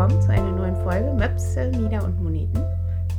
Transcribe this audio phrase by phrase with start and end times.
[0.00, 2.64] Willkommen zu einer neuen Folge Möpse, Mieder und Moneten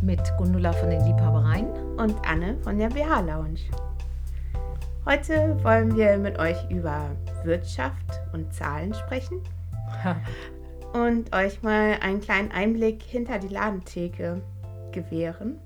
[0.02, 1.70] mit Gundula von den Liebhabereien
[2.00, 3.60] und Anne von der BH Lounge.
[5.06, 9.44] Heute wollen wir mit euch über Wirtschaft und Zahlen sprechen
[10.94, 14.42] und euch mal einen kleinen Einblick hinter die Ladentheke
[14.92, 15.60] gewähren.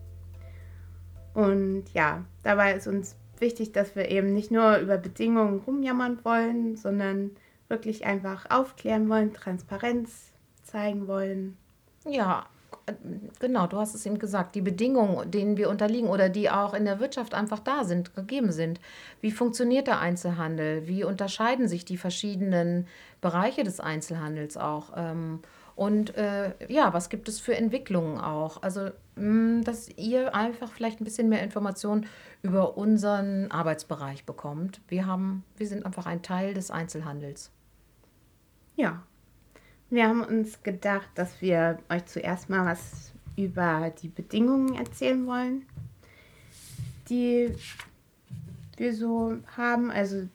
[1.33, 6.75] Und ja, dabei ist uns wichtig, dass wir eben nicht nur über Bedingungen rumjammern wollen,
[6.75, 7.31] sondern
[7.69, 10.34] wirklich einfach aufklären wollen, Transparenz
[10.75, 11.57] zeigen wollen.
[12.05, 12.47] Ja,
[13.39, 16.83] genau, du hast es eben gesagt, die Bedingungen, denen wir unterliegen oder die auch in
[16.83, 18.81] der Wirtschaft einfach da sind, gegeben sind.
[19.21, 20.85] Wie funktioniert der Einzelhandel?
[20.85, 22.87] Wie unterscheiden sich die verschiedenen
[23.21, 24.91] Bereiche des Einzelhandels auch?
[24.97, 25.39] Ähm,
[25.77, 28.61] und äh, ja, was gibt es für Entwicklungen auch?
[28.61, 32.05] Also, mh, hm, dass ihr einfach vielleicht ein bisschen mehr Informationen
[32.43, 34.81] über unseren Arbeitsbereich bekommt.
[34.89, 37.51] Wir haben, wir sind einfach ein Teil des Einzelhandels.
[38.75, 39.03] Ja,
[39.89, 45.65] wir haben uns gedacht, dass wir euch zuerst mal was über die Bedingungen erzählen wollen,
[47.09, 47.53] die
[48.77, 49.91] wir so haben.
[49.91, 50.27] Also,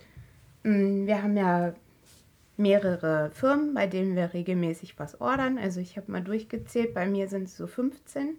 [0.64, 1.74] hm, wir haben ja
[2.60, 5.58] mehrere Firmen, bei denen wir regelmäßig was ordern.
[5.58, 8.36] Also ich habe mal durchgezählt, bei mir sind es so 15.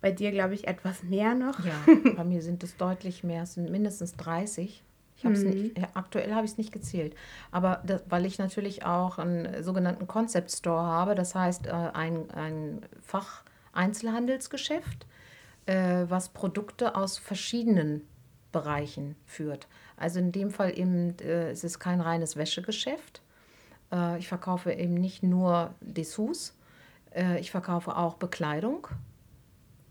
[0.00, 1.64] Bei dir, glaube ich, etwas mehr noch.
[1.64, 1.74] Ja,
[2.16, 4.82] bei mir sind es deutlich mehr, es sind mindestens 30.
[5.16, 5.50] Ich hab's mhm.
[5.50, 7.14] nicht, aktuell habe ich es nicht gezählt.
[7.50, 12.30] Aber das, weil ich natürlich auch einen sogenannten Concept Store habe, das heißt äh, ein,
[12.30, 15.06] ein Fach-Einzelhandelsgeschäft,
[15.66, 18.02] äh, was Produkte aus verschiedenen
[18.52, 19.66] Bereichen führt.
[19.96, 23.22] Also in dem Fall eben, äh, es ist kein reines Wäschegeschäft,
[23.92, 26.54] äh, ich verkaufe eben nicht nur Dessous,
[27.14, 28.88] äh, ich verkaufe auch Bekleidung,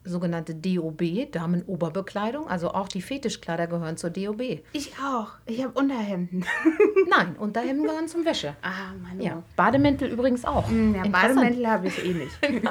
[0.06, 2.48] sogenannte DOB, Damenoberbekleidung.
[2.48, 4.42] Also auch die Fetischkleider gehören zur DOB.
[4.74, 5.32] Ich auch.
[5.46, 6.46] Ich habe Unterhemden.
[7.10, 8.56] Nein, Unterhemden gehören zum Wäsche.
[8.62, 9.20] Ah, Mann.
[9.20, 9.44] Ja.
[9.56, 10.68] Bademäntel übrigens auch.
[10.70, 12.40] Hm, ja, Bademäntel habe ich eh nicht.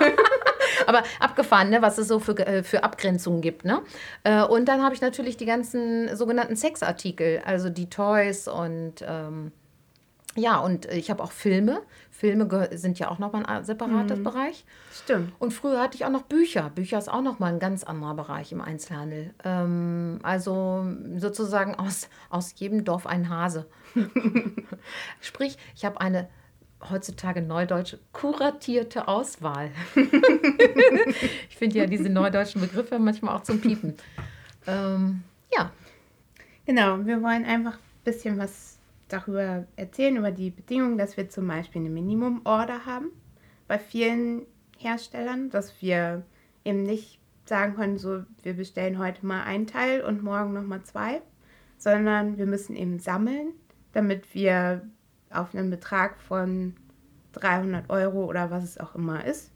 [0.87, 3.65] Aber abgefahren, ne, was es so für, äh, für Abgrenzungen gibt.
[3.65, 3.83] Ne?
[4.25, 9.53] Äh, und dann habe ich natürlich die ganzen sogenannten Sexartikel, also die Toys und ähm,
[10.35, 11.83] ja, und äh, ich habe auch Filme.
[12.11, 14.25] Filme sind ja auch nochmal ein separates mhm.
[14.25, 14.65] Bereich.
[14.93, 15.33] Stimmt.
[15.39, 16.71] Und früher hatte ich auch noch Bücher.
[16.71, 19.35] Bücher ist auch nochmal ein ganz anderer Bereich im Einzelhandel.
[19.45, 23.67] Ähm, also sozusagen aus, aus jedem Dorf ein Hase.
[25.21, 26.29] Sprich, ich habe eine
[26.91, 29.71] heutzutage neudeutsche kuratierte Auswahl.
[31.49, 33.95] ich finde ja diese neudeutschen Begriffe manchmal auch zum Piepen.
[34.67, 35.23] Ähm,
[35.57, 35.71] ja.
[36.67, 38.79] Genau, wir wollen einfach ein bisschen was
[39.13, 43.11] darüber erzählen, über die Bedingungen, dass wir zum Beispiel eine Minimum-Order haben
[43.69, 44.43] bei vielen
[44.79, 46.25] Herstellern, dass wir
[46.65, 51.23] eben nicht sagen können, so wir bestellen heute mal ein Teil und morgen nochmal zwei,
[51.79, 53.53] sondern wir müssen eben sammeln,
[53.93, 54.83] damit wir
[55.31, 56.75] auf einen Betrag von
[57.33, 59.53] 300 Euro oder was es auch immer ist,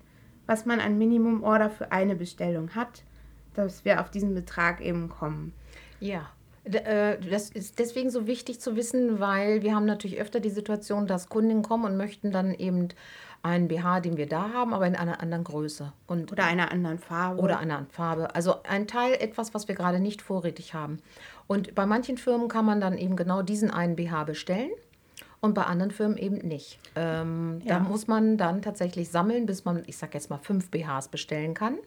[0.46, 3.04] was man an Minimum-Order für eine Bestellung hat,
[3.54, 5.52] dass wir auf diesen Betrag eben kommen.
[6.00, 6.30] Ja,
[6.68, 11.28] das ist deswegen so wichtig zu wissen, weil wir haben natürlich öfter die Situation, dass
[11.28, 12.88] Kunden kommen und möchten dann eben
[13.42, 15.92] einen BH, den wir da haben, aber in einer anderen Größe.
[16.06, 17.40] Und oder einer anderen Farbe.
[17.40, 18.34] Oder einer anderen Farbe.
[18.34, 20.98] Also ein Teil, etwas, was wir gerade nicht vorrätig haben.
[21.46, 24.70] Und bei manchen Firmen kann man dann eben genau diesen einen BH bestellen
[25.40, 26.80] und bei anderen Firmen eben nicht.
[26.96, 27.78] Ähm, ja.
[27.78, 31.54] Da muss man dann tatsächlich sammeln, bis man, ich sag jetzt mal, fünf BHs bestellen
[31.54, 31.78] kann.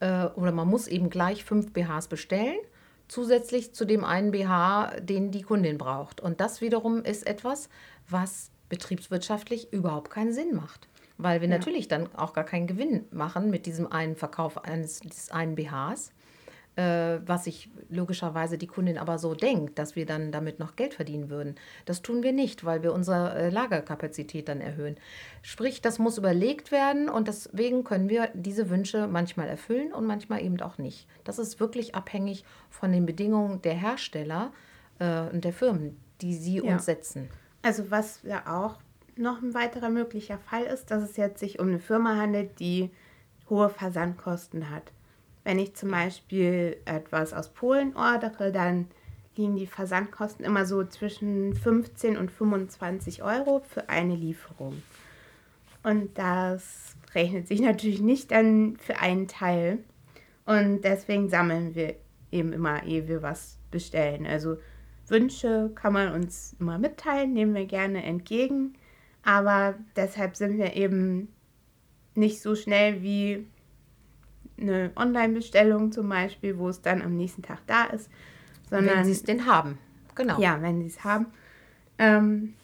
[0.00, 2.58] Äh, oder man muss eben gleich fünf BHs bestellen
[3.08, 6.20] zusätzlich zu dem einen BH, den die Kundin braucht.
[6.20, 7.68] Und das wiederum ist etwas,
[8.08, 10.88] was betriebswirtschaftlich überhaupt keinen Sinn macht.
[11.16, 11.56] Weil wir ja.
[11.56, 16.12] natürlich dann auch gar keinen Gewinn machen mit diesem einen Verkauf eines dieses einen BHs
[16.78, 20.94] äh, was sich logischerweise die Kundin aber so denkt, dass wir dann damit noch Geld
[20.94, 21.56] verdienen würden.
[21.86, 24.96] Das tun wir nicht, weil wir unsere äh, Lagerkapazität dann erhöhen.
[25.42, 30.40] Sprich, das muss überlegt werden und deswegen können wir diese Wünsche manchmal erfüllen und manchmal
[30.44, 31.08] eben auch nicht.
[31.24, 34.52] Das ist wirklich abhängig von den Bedingungen der Hersteller
[35.00, 36.74] äh, und der Firmen, die sie ja.
[36.74, 37.28] uns setzen.
[37.62, 38.78] Also was ja auch
[39.16, 42.90] noch ein weiterer möglicher Fall ist, dass es jetzt sich um eine Firma handelt, die
[43.50, 44.92] hohe Versandkosten hat.
[45.48, 48.86] Wenn ich zum Beispiel etwas aus Polen ordere, dann
[49.34, 54.82] liegen die Versandkosten immer so zwischen 15 und 25 Euro für eine Lieferung.
[55.82, 59.78] Und das rechnet sich natürlich nicht dann für einen Teil.
[60.44, 61.94] Und deswegen sammeln wir
[62.30, 64.26] eben immer, ehe wir was bestellen.
[64.26, 64.58] Also
[65.06, 68.74] Wünsche kann man uns immer mitteilen, nehmen wir gerne entgegen.
[69.22, 71.32] Aber deshalb sind wir eben
[72.14, 73.46] nicht so schnell wie
[74.60, 78.10] eine Online-Bestellung zum Beispiel, wo es dann am nächsten Tag da ist.
[78.68, 79.78] Sondern, wenn sie es denn haben,
[80.14, 80.38] genau.
[80.40, 81.26] Ja, wenn sie es haben.
[81.98, 82.54] Ähm,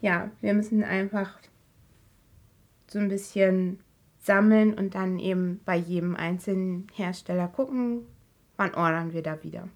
[0.00, 1.38] ja, wir müssen einfach
[2.88, 3.80] so ein bisschen
[4.18, 8.06] sammeln und dann eben bei jedem einzelnen Hersteller gucken,
[8.56, 9.68] wann ordern wir da wieder.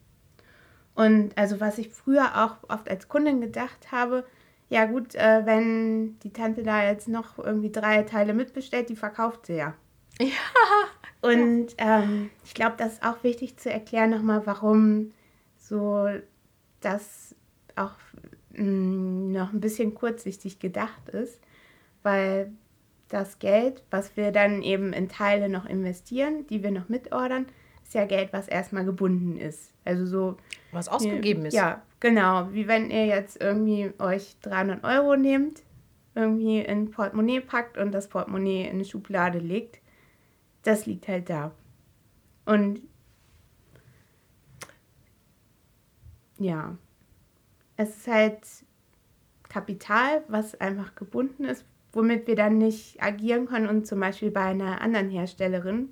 [0.95, 4.25] Und also was ich früher auch oft als Kundin gedacht habe,
[4.69, 9.47] ja gut, äh, wenn die Tante da jetzt noch irgendwie drei Teile mitbestellt, die verkauft
[9.47, 9.75] sie ja.
[10.21, 10.27] Ja.
[11.23, 15.13] Und ähm, ich glaube, das ist auch wichtig zu erklären nochmal, warum
[15.59, 16.09] so
[16.81, 17.35] das
[17.77, 17.93] auch
[18.53, 21.41] mh, mm, noch ein bisschen kurzsichtig gedacht ist,
[22.03, 22.53] weil
[23.09, 27.47] das Geld, was wir dann eben in Teile noch investieren, die wir noch mitordern,
[27.85, 29.73] ist ja Geld, was erstmal gebunden ist.
[29.85, 30.37] Also so.
[30.73, 31.55] Was ausgegeben ist.
[31.55, 32.49] Ja, genau.
[32.53, 35.63] Wie wenn ihr jetzt irgendwie euch 300 Euro nehmt,
[36.15, 39.81] irgendwie in Portemonnaie packt und das Portemonnaie in eine Schublade legt.
[40.62, 41.53] Das liegt halt da.
[42.45, 42.81] Und
[46.39, 46.77] ja,
[47.77, 48.39] es ist halt
[49.49, 54.45] Kapital, was einfach gebunden ist, womit wir dann nicht agieren können und zum Beispiel bei
[54.45, 55.91] einer anderen Herstellerin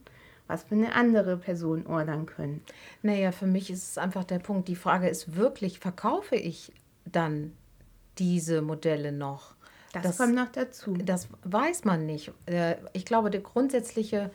[0.48, 2.62] was für eine andere Person ordern können.
[3.02, 6.72] Naja, für mich ist es einfach der Punkt, die Frage ist wirklich, verkaufe ich
[7.04, 7.52] dann
[8.18, 9.54] diese Modelle noch?
[9.92, 10.94] Das, das kommt noch dazu.
[10.94, 12.32] Das weiß man nicht.
[12.46, 14.30] Äh, ich glaube, der grundsätzliche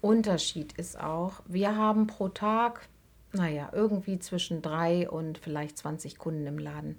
[0.00, 2.88] Unterschied ist auch, wir haben pro Tag,
[3.32, 6.98] naja, irgendwie zwischen drei und vielleicht 20 Kunden im Laden.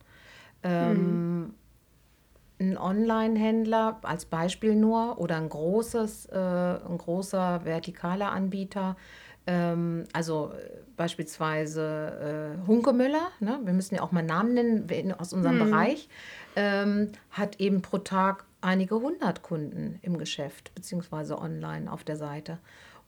[0.64, 1.54] Ähm, hm
[2.60, 8.98] ein Online-Händler als Beispiel nur oder ein großes, äh, ein großer vertikaler Anbieter,
[9.48, 13.60] ähm, also äh, beispielsweise äh, Hunkemüller, ne?
[13.64, 15.70] wir müssen ja auch mal Namen nennen aus unserem hm.
[15.70, 16.10] Bereich,
[16.56, 22.60] ähm, hat eben pro Tag einige hundert Kunden im Geschäft, beziehungsweise online auf der Seite.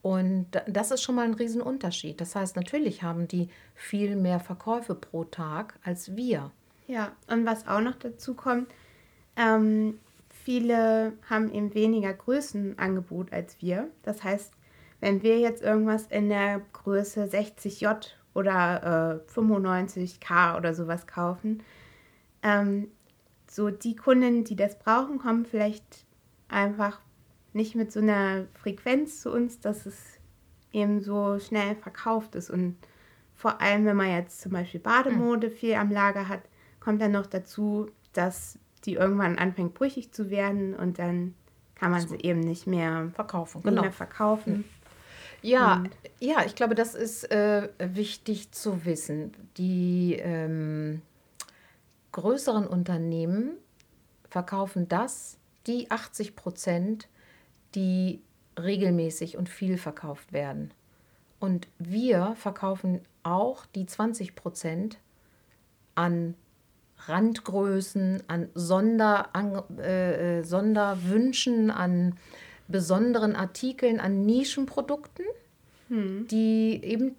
[0.01, 2.19] Und das ist schon mal ein Riesenunterschied.
[2.19, 6.51] Das heißt, natürlich haben die viel mehr Verkäufe pro Tag als wir.
[6.87, 8.67] Ja, und was auch noch dazu kommt,
[9.35, 9.99] ähm,
[10.29, 13.89] viele haben eben weniger Größenangebot als wir.
[14.03, 14.51] Das heißt,
[14.99, 21.63] wenn wir jetzt irgendwas in der Größe 60J oder äh, 95K oder sowas kaufen,
[22.43, 22.89] ähm,
[23.49, 26.05] so die Kunden, die das brauchen, kommen vielleicht
[26.47, 27.01] einfach
[27.53, 30.19] nicht mit so einer Frequenz zu uns, dass es
[30.71, 32.49] eben so schnell verkauft ist.
[32.49, 32.77] Und
[33.35, 35.53] vor allem, wenn man jetzt zum Beispiel Bademode hm.
[35.53, 36.41] viel am Lager hat,
[36.79, 41.35] kommt dann noch dazu, dass die irgendwann anfängt brüchig zu werden und dann
[41.75, 42.09] kann man so.
[42.09, 43.61] sie eben nicht mehr verkaufen.
[43.63, 43.81] Genau.
[43.81, 44.65] mehr verkaufen.
[45.41, 45.89] Ja, und
[46.19, 49.33] ja, ich glaube, das ist äh, wichtig zu wissen.
[49.57, 51.01] Die ähm,
[52.11, 53.53] größeren Unternehmen
[54.29, 57.07] verkaufen das, die 80 Prozent,
[57.75, 58.21] die
[58.59, 60.73] regelmäßig und viel verkauft werden.
[61.39, 64.97] Und wir verkaufen auch die 20 Prozent
[65.95, 66.35] an
[67.07, 72.15] Randgrößen, an, Sonder, an äh, äh, Sonderwünschen, an
[72.67, 75.25] besonderen Artikeln, an Nischenprodukten,
[75.89, 76.27] hm.
[76.29, 77.15] die eben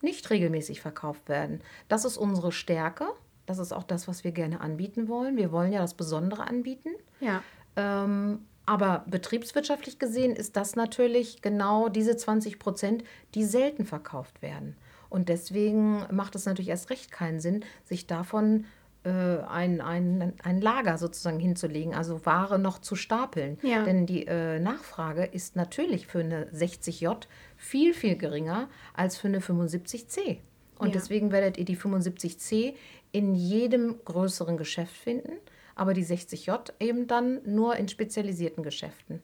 [0.00, 1.60] nicht regelmäßig verkauft werden.
[1.88, 3.06] Das ist unsere Stärke.
[3.46, 5.36] Das ist auch das, was wir gerne anbieten wollen.
[5.36, 6.90] Wir wollen ja das Besondere anbieten.
[7.20, 7.42] Ja.
[7.76, 13.04] Ähm, aber betriebswirtschaftlich gesehen ist das natürlich genau diese 20 Prozent,
[13.34, 14.76] die selten verkauft werden.
[15.08, 18.64] Und deswegen macht es natürlich erst recht keinen Sinn, sich davon
[19.04, 23.58] äh, ein, ein, ein Lager sozusagen hinzulegen, also Ware noch zu stapeln.
[23.62, 23.82] Ja.
[23.82, 27.26] Denn die äh, Nachfrage ist natürlich für eine 60J
[27.56, 30.38] viel, viel geringer als für eine 75C.
[30.78, 30.92] Und ja.
[30.94, 32.74] deswegen werdet ihr die 75C
[33.10, 35.32] in jedem größeren Geschäft finden,
[35.74, 39.22] aber die 60J eben dann nur in spezialisierten Geschäften.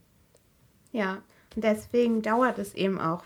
[0.93, 1.23] Ja,
[1.55, 3.25] und deswegen dauert es eben auch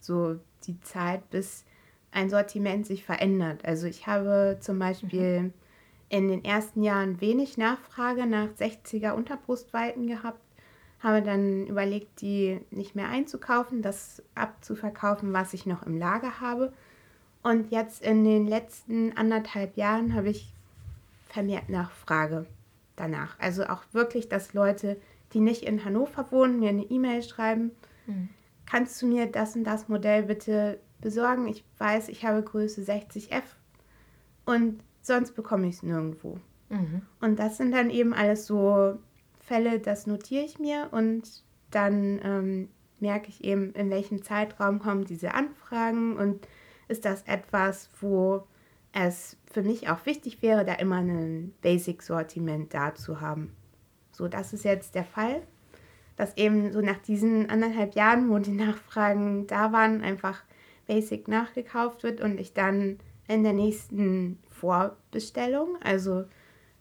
[0.00, 1.64] so die Zeit, bis
[2.12, 3.64] ein Sortiment sich verändert.
[3.64, 5.52] Also ich habe zum Beispiel mhm
[6.08, 10.40] in den ersten Jahren wenig Nachfrage nach 60er Unterbrustweiten gehabt,
[11.00, 16.72] habe dann überlegt, die nicht mehr einzukaufen, das abzuverkaufen, was ich noch im Lager habe.
[17.42, 20.52] Und jetzt in den letzten anderthalb Jahren habe ich
[21.36, 22.46] vermehrt Nachfrage
[22.96, 23.38] danach.
[23.38, 24.98] Also auch wirklich, dass Leute,
[25.34, 27.72] die nicht in Hannover wohnen, mir eine E-Mail schreiben,
[28.06, 28.30] mhm.
[28.64, 31.46] kannst du mir das und das Modell bitte besorgen?
[31.46, 33.42] Ich weiß, ich habe Größe 60F
[34.46, 36.38] und sonst bekomme ich es nirgendwo.
[36.70, 37.02] Mhm.
[37.20, 38.98] Und das sind dann eben alles so
[39.38, 45.04] Fälle, das notiere ich mir und dann ähm, merke ich eben, in welchem Zeitraum kommen
[45.04, 46.48] diese Anfragen und
[46.88, 48.46] ist das etwas, wo
[48.96, 53.54] es für mich auch wichtig wäre, da immer ein Basic-Sortiment da zu haben.
[54.10, 55.42] So, das ist jetzt der Fall,
[56.16, 60.42] dass eben so nach diesen anderthalb Jahren, wo die Nachfragen da waren, einfach
[60.86, 62.98] Basic nachgekauft wird und ich dann
[63.28, 66.24] in der nächsten Vorbestellung, also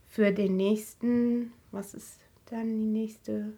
[0.07, 3.53] für den nächsten, was ist dann die nächste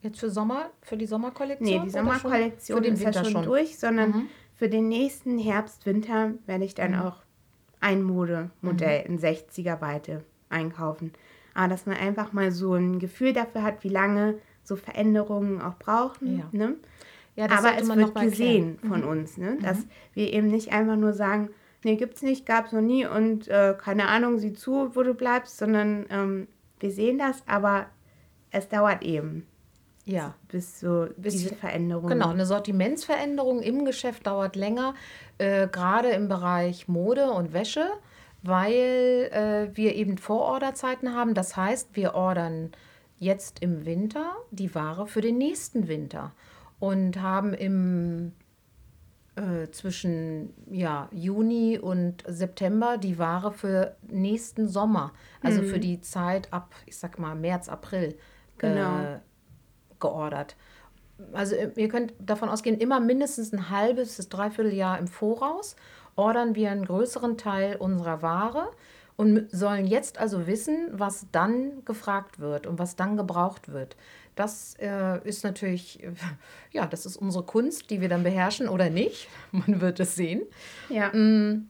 [0.00, 1.68] Jetzt für Sommer, für die Sommerkollektion?
[1.68, 4.28] Nee, die Sommerkollektion ist ja schon, schon, durch, sondern mhm.
[4.54, 7.00] für den nächsten Herbst, Winter werde ich dann mhm.
[7.00, 7.24] auch
[7.80, 9.14] ein Modemodell mhm.
[9.14, 11.12] in 60er Weite einkaufen.
[11.54, 15.76] Aber dass man einfach mal so ein Gefühl dafür hat, wie lange so Veränderungen auch
[15.78, 16.38] brauchen.
[16.38, 16.44] Ja.
[16.52, 16.76] Ne?
[17.36, 19.08] Ja, Aber es wird gesehen von mhm.
[19.08, 19.58] uns, ne?
[19.62, 19.90] dass mhm.
[20.14, 21.50] wir eben nicht einfach nur sagen,
[21.84, 25.56] nee, gibt's nicht, gab's noch nie und äh, keine Ahnung, sieh zu, wo du bleibst,
[25.56, 26.48] sondern ähm,
[26.80, 27.86] wir sehen das, aber
[28.50, 29.46] es dauert eben.
[30.08, 30.34] Ja.
[30.48, 32.08] Bis so bis diese Veränderung.
[32.08, 34.94] Genau, eine Sortimentsveränderung im Geschäft dauert länger,
[35.36, 37.86] äh, gerade im Bereich Mode und Wäsche,
[38.42, 41.34] weil äh, wir eben Vororderzeiten haben.
[41.34, 42.72] Das heißt, wir ordern
[43.18, 46.32] jetzt im Winter die Ware für den nächsten Winter
[46.78, 48.32] und haben im
[49.36, 55.12] äh, zwischen ja, Juni und September die Ware für nächsten Sommer,
[55.42, 55.66] also mhm.
[55.66, 58.16] für die Zeit ab, ich sag mal, März, April
[58.56, 59.20] genau.
[60.00, 60.56] Geordert.
[61.32, 65.76] Also äh, ihr könnt davon ausgehen, immer mindestens ein halbes bis dreiviertel Jahr im Voraus
[66.18, 68.68] ordern wir einen größeren Teil unserer Ware
[69.16, 73.96] und sollen jetzt also wissen, was dann gefragt wird und was dann gebraucht wird.
[74.34, 76.12] Das äh, ist natürlich, äh,
[76.72, 79.28] ja, das ist unsere Kunst, die wir dann beherrschen oder nicht.
[79.52, 80.42] Man wird es sehen.
[80.88, 81.08] Ja.
[81.12, 81.68] Mm,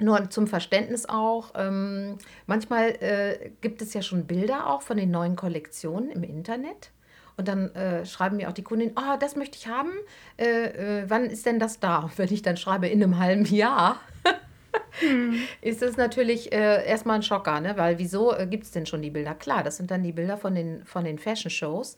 [0.00, 5.12] nur zum Verständnis auch, ähm, manchmal äh, gibt es ja schon Bilder auch von den
[5.12, 6.90] neuen Kollektionen im Internet.
[7.36, 9.90] Und dann äh, schreiben mir auch die Kundin, oh, das möchte ich haben.
[10.36, 12.10] Äh, äh, wann ist denn das da?
[12.16, 14.00] Wenn ich dann schreibe, in einem halben Jahr,
[15.00, 15.34] hm.
[15.60, 17.76] ist es natürlich äh, erstmal ein Schocker, ne?
[17.76, 19.34] weil wieso äh, gibt es denn schon die Bilder?
[19.34, 21.96] Klar, das sind dann die Bilder von den, von den Fashion-Shows,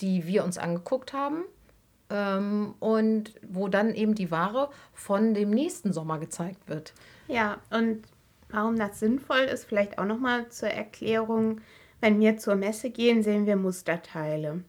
[0.00, 1.44] die wir uns angeguckt haben.
[2.10, 6.94] Ähm, und wo dann eben die Ware von dem nächsten Sommer gezeigt wird.
[7.26, 8.04] Ja, und
[8.48, 11.60] warum das sinnvoll ist, vielleicht auch nochmal zur Erklärung.
[12.00, 14.62] Wenn wir zur Messe gehen, sehen wir Musterteile.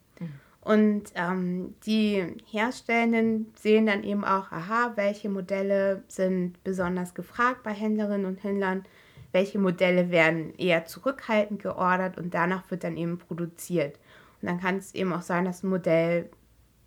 [0.61, 7.71] Und ähm, die Herstellenden sehen dann eben auch, aha, welche Modelle sind besonders gefragt bei
[7.71, 8.83] Händlerinnen und Händlern,
[9.31, 13.99] welche Modelle werden eher zurückhaltend geordert und danach wird dann eben produziert.
[14.41, 16.29] Und dann kann es eben auch sein, dass ein Modell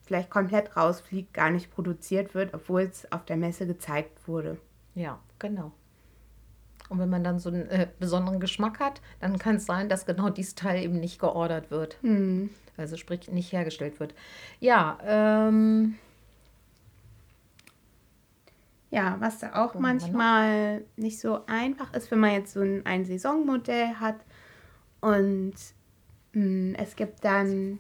[0.03, 4.59] vielleicht komplett rausfliegt, gar nicht produziert wird, obwohl es auf der Messe gezeigt wurde.
[4.95, 5.73] Ja, genau.
[6.89, 10.05] Und wenn man dann so einen äh, besonderen Geschmack hat, dann kann es sein, dass
[10.05, 11.97] genau dieses Teil eben nicht geordert wird.
[12.03, 12.51] Hm.
[12.77, 14.15] Also sprich nicht hergestellt wird.
[14.61, 15.99] Ja, ähm.
[18.91, 23.07] Ja, was da auch manchmal nicht so einfach ist, wenn man jetzt so ein, ein
[23.07, 24.17] Saisonmodell hat
[25.01, 25.55] und
[26.33, 27.79] mh, hm, es gibt dann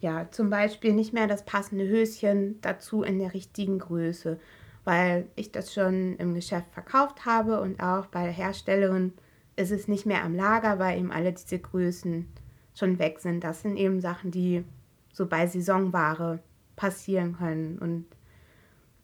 [0.00, 4.38] ja zum Beispiel nicht mehr das passende Höschen dazu in der richtigen Größe,
[4.84, 9.14] weil ich das schon im Geschäft verkauft habe und auch bei der Herstellerin
[9.56, 12.28] ist es nicht mehr am Lager, weil eben alle diese Größen
[12.74, 13.44] schon weg sind.
[13.44, 14.64] Das sind eben Sachen, die
[15.12, 16.40] so bei Saisonware
[16.76, 17.78] passieren können.
[17.78, 18.06] Und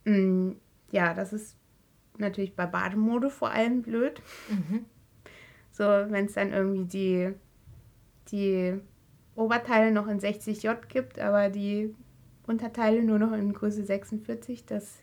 [0.04, 0.56] mh, mm,
[0.90, 1.56] ja, das ist
[2.18, 4.20] natürlich bei Bademode vor allem blöd.
[4.48, 4.84] Mhm.
[5.72, 7.32] So, wenn es dann irgendwie die,
[8.32, 8.80] die
[9.36, 11.94] Oberteile noch in 60J gibt, aber die
[12.46, 14.98] Unterteile nur noch in Größe 46, das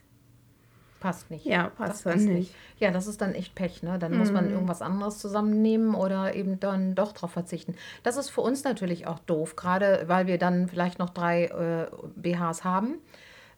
[1.00, 1.44] passt nicht.
[1.44, 2.34] Ja, passt, das passt nicht.
[2.34, 2.54] nicht.
[2.78, 3.98] Ja, das ist dann echt Pech, ne?
[3.98, 4.18] Dann mhm.
[4.18, 4.52] muss man mhm.
[4.52, 7.74] irgendwas anderes zusammennehmen oder eben dann doch drauf verzichten.
[8.02, 11.86] Das ist für uns natürlich auch doof, gerade weil wir dann vielleicht noch drei äh,
[12.16, 12.98] BHs haben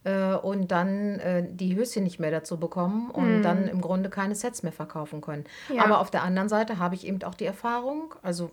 [0.04, 3.42] äh, und dann äh, die Höschen nicht mehr dazu bekommen und mhm.
[3.42, 5.44] dann im Grunde keine Sets mehr verkaufen können.
[5.74, 5.84] Ja.
[5.84, 8.50] Aber auf der anderen Seite habe ich eben auch die Erfahrung, also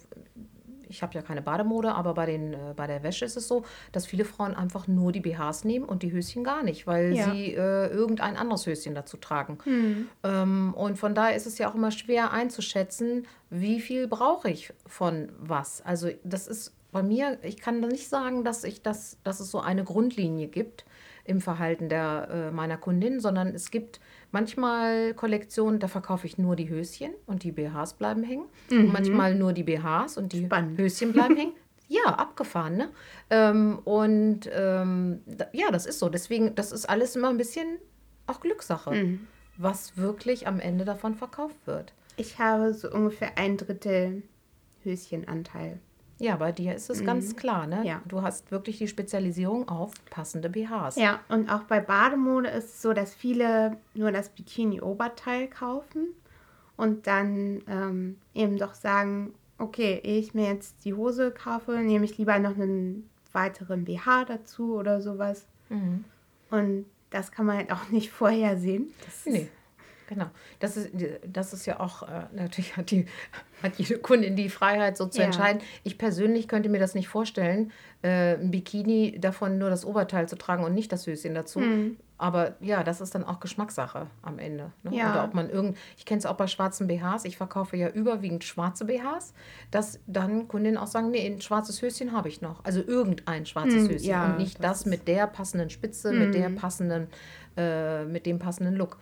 [0.90, 3.64] ich habe ja keine Bademode, aber bei, den, äh, bei der Wäsche ist es so,
[3.92, 7.32] dass viele Frauen einfach nur die BHs nehmen und die Höschen gar nicht, weil ja.
[7.32, 9.58] sie äh, irgendein anderes Höschen dazu tragen.
[9.64, 10.08] Hm.
[10.24, 14.74] Ähm, und von daher ist es ja auch immer schwer einzuschätzen, wie viel brauche ich
[14.86, 15.82] von was.
[15.86, 19.60] Also das ist bei mir, ich kann nicht sagen, dass ich das, dass es so
[19.60, 20.86] eine Grundlinie gibt
[21.26, 24.00] im Verhalten der, äh, meiner Kundin, sondern es gibt
[24.32, 28.46] manchmal Kollektionen, da verkaufe ich nur die Höschen und die BHs bleiben hängen.
[28.70, 28.92] Mhm.
[28.92, 30.78] manchmal nur die BHs und die Spannend.
[30.78, 31.54] Höschen bleiben hängen.
[31.90, 32.90] Ja, abgefahren, ne?
[33.30, 36.10] Ähm, und ähm, da, ja, das ist so.
[36.10, 37.78] Deswegen, das ist alles immer ein bisschen
[38.26, 39.28] auch Glückssache, mhm.
[39.56, 41.94] was wirklich am Ende davon verkauft wird.
[42.18, 44.24] Ich habe so ungefähr ein Drittel
[44.84, 45.80] Höschenanteil.
[46.20, 47.06] Ja, bei dir ist es mhm.
[47.06, 47.86] ganz klar, ne?
[47.86, 48.02] Ja.
[48.08, 50.96] Du hast wirklich die Spezialisierung auf passende BHs.
[50.96, 56.08] Ja, und auch bei Bademode ist es so, dass viele nur das Bikini-Oberteil kaufen
[56.76, 62.06] und dann ähm, eben doch sagen, okay, ehe ich mir jetzt die Hose kaufe, nehme
[62.06, 65.46] ich lieber noch einen weiteren BH dazu oder sowas.
[65.70, 66.04] Mhm.
[66.50, 68.94] Und das kann man halt auch nicht vorhersehen.
[69.06, 69.50] Das nee.
[70.08, 70.28] Genau.
[70.60, 70.92] Das ist,
[71.26, 73.06] das ist ja auch, äh, natürlich hat, die,
[73.62, 75.26] hat jede Kundin die Freiheit, so zu ja.
[75.26, 75.62] entscheiden.
[75.84, 77.72] Ich persönlich könnte mir das nicht vorstellen,
[78.02, 81.60] äh, ein Bikini davon nur das Oberteil zu tragen und nicht das Höschen dazu.
[81.60, 81.98] Mhm.
[82.20, 84.72] Aber ja, das ist dann auch Geschmackssache am Ende.
[84.82, 84.96] Ne?
[84.96, 85.12] Ja.
[85.12, 88.44] Oder ob man irgend, ich kenne es auch bei schwarzen BHs, ich verkaufe ja überwiegend
[88.44, 89.34] schwarze BHs,
[89.70, 92.64] dass dann Kundinnen auch sagen, nee, ein schwarzes Höschen habe ich noch.
[92.66, 96.20] Also irgendein schwarzes hm, Höschen ja, und nicht das, das mit der passenden Spitze, hm.
[96.20, 97.08] mit der passenden,
[97.56, 98.98] äh, mit dem passenden Look.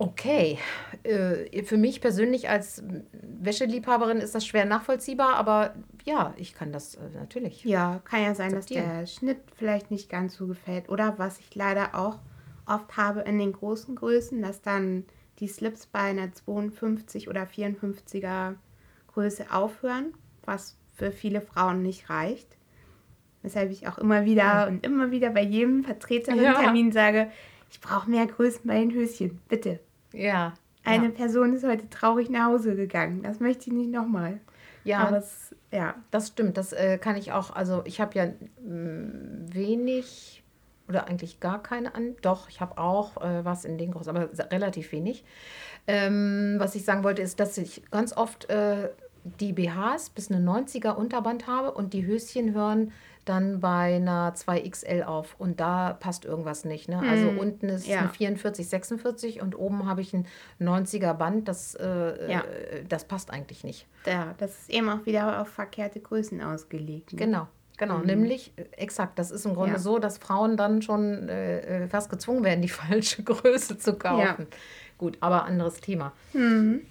[0.00, 0.58] Okay,
[1.02, 5.74] äh, für mich persönlich als Wäscheliebhaberin ist das schwer nachvollziehbar, aber
[6.04, 7.64] ja, ich kann das äh, natürlich.
[7.64, 10.88] Ja, kann ja sein, dass der Schnitt vielleicht nicht ganz so gefällt.
[10.88, 12.20] Oder was ich leider auch
[12.64, 15.04] oft habe in den großen Größen, dass dann
[15.40, 18.54] die Slips bei einer 52 oder 54er
[19.08, 20.14] Größe aufhören,
[20.44, 22.56] was für viele Frauen nicht reicht.
[23.42, 24.66] Weshalb ich auch immer wieder ja.
[24.66, 26.92] und immer wieder bei jedem Vertreterin-Termin ja.
[26.92, 27.30] sage,
[27.70, 29.80] ich brauche mehr Größen bei den Höschen, bitte.
[30.12, 30.54] Ja.
[30.84, 31.10] Eine ja.
[31.10, 33.22] Person ist heute traurig nach Hause gegangen.
[33.22, 34.40] Das möchte ich nicht nochmal.
[34.84, 35.94] Ja, Aber es, ja.
[36.10, 36.56] Das stimmt.
[36.56, 37.54] Das äh, kann ich auch.
[37.54, 40.42] Also, ich habe ja mh, mm, wenig
[40.88, 42.16] oder eigentlich gar keine an.
[42.22, 45.24] Doch, ich habe auch äh, was in den Großen, aber relativ wenig.
[45.86, 48.88] Ähm, was ich sagen wollte, ist, dass ich ganz oft äh,
[49.40, 52.92] die BHs bis eine 90er Unterband habe und die Höschen hören
[53.28, 56.88] dann bei einer 2XL auf und da passt irgendwas nicht.
[56.88, 56.98] Ne?
[56.98, 58.00] Also mm, unten ist ja.
[58.00, 60.26] eine 44, 46 und oben habe ich ein
[60.60, 61.48] 90er Band.
[61.48, 62.40] Das, äh, ja.
[62.40, 63.86] äh, das passt eigentlich nicht.
[64.06, 67.12] Ja, das ist eben auch wieder auf verkehrte Größen ausgelegt.
[67.12, 67.18] Ne?
[67.18, 67.48] Genau.
[67.78, 68.06] Genau, mhm.
[68.06, 69.18] nämlich äh, exakt.
[69.18, 69.78] Das ist im Grunde ja.
[69.78, 74.46] so, dass Frauen dann schon äh, äh fast gezwungen werden, die falsche Größe zu kaufen.
[74.50, 74.56] Ja.
[74.98, 76.12] Gut, aber anderes Thema.
[76.32, 76.82] Mhm.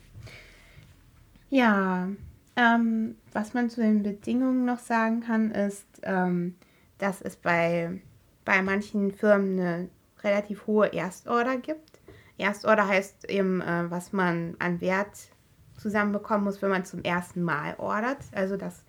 [1.50, 2.10] Ja,
[2.58, 6.56] ähm, was man zu den Bedingungen noch sagen kann, ist, ähm,
[6.98, 8.02] dass es bei,
[8.44, 9.90] bei manchen Firmen eine
[10.24, 12.01] relativ hohe Erstorder gibt.
[12.38, 15.29] Erstorder heißt eben, äh, was man an Wert
[15.77, 18.18] zusammenbekommen muss, wenn man zum ersten Mal ordert.
[18.34, 18.84] Also das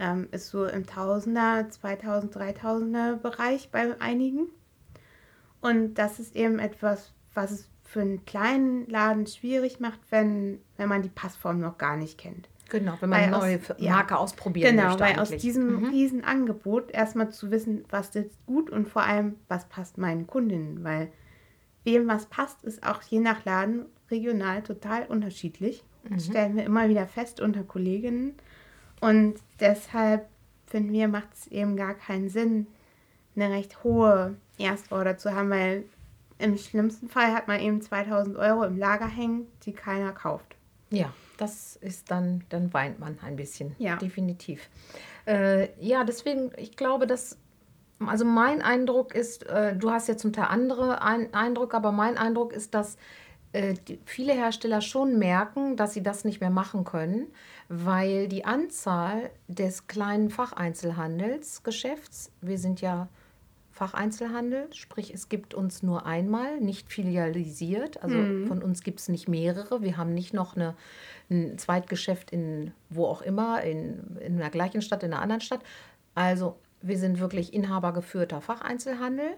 [0.00, 4.48] ähm, ist so im Tausender, 2000, 3000er Bereich bei einigen.
[5.60, 10.88] Und das ist eben etwas, was es für einen kleinen Laden schwierig macht, wenn, wenn
[10.88, 12.48] man die Passform noch gar nicht kennt.
[12.74, 15.04] Genau, wenn man eine neue aus, Marke ja, ausprobieren genau, möchte.
[15.04, 15.84] Genau, weil aus diesem mhm.
[15.90, 20.82] riesen Angebot erstmal zu wissen, was ist gut und vor allem, was passt meinen Kundinnen,
[20.82, 21.12] weil
[21.84, 25.84] wem was passt, ist auch je nach Laden regional total unterschiedlich.
[26.02, 26.14] Mhm.
[26.14, 28.34] Das stellen wir immer wieder fest unter Kolleginnen.
[29.00, 30.26] Und deshalb
[30.66, 32.66] finden wir, macht es eben gar keinen Sinn,
[33.36, 35.84] eine recht hohe Erstorder zu haben, weil
[36.38, 40.56] im schlimmsten Fall hat man eben 2000 Euro im Lager hängen, die keiner kauft.
[40.90, 43.74] Ja, das ist dann, dann weint man ein bisschen.
[43.78, 43.96] Ja.
[43.96, 44.68] Definitiv.
[45.26, 47.38] Äh, ja, deswegen, ich glaube, dass,
[48.04, 52.18] also mein Eindruck ist, äh, du hast ja zum Teil andere ein Eindruck, aber mein
[52.18, 52.96] Eindruck ist, dass
[53.52, 57.28] äh, viele Hersteller schon merken, dass sie das nicht mehr machen können,
[57.68, 63.08] weil die Anzahl des kleinen Facheinzelhandelsgeschäfts, wir sind ja
[63.74, 68.46] Facheinzelhandel, sprich es gibt uns nur einmal, nicht filialisiert, also mhm.
[68.46, 69.82] von uns gibt es nicht mehrere.
[69.82, 70.76] Wir haben nicht noch eine,
[71.28, 75.60] ein Zweitgeschäft in wo auch immer, in, in der gleichen Stadt, in einer anderen Stadt.
[76.14, 79.30] Also wir sind wirklich inhabergeführter Facheinzelhandel.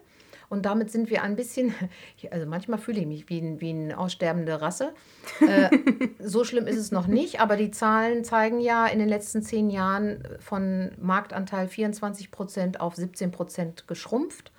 [0.48, 1.74] Und damit sind wir ein bisschen,
[2.30, 4.92] also manchmal fühle ich mich wie, ein, wie eine aussterbende Rasse.
[5.40, 5.70] Äh,
[6.18, 9.70] so schlimm ist es noch nicht, aber die Zahlen zeigen ja in den letzten zehn
[9.70, 14.52] Jahren von Marktanteil 24 Prozent auf 17 Prozent geschrumpft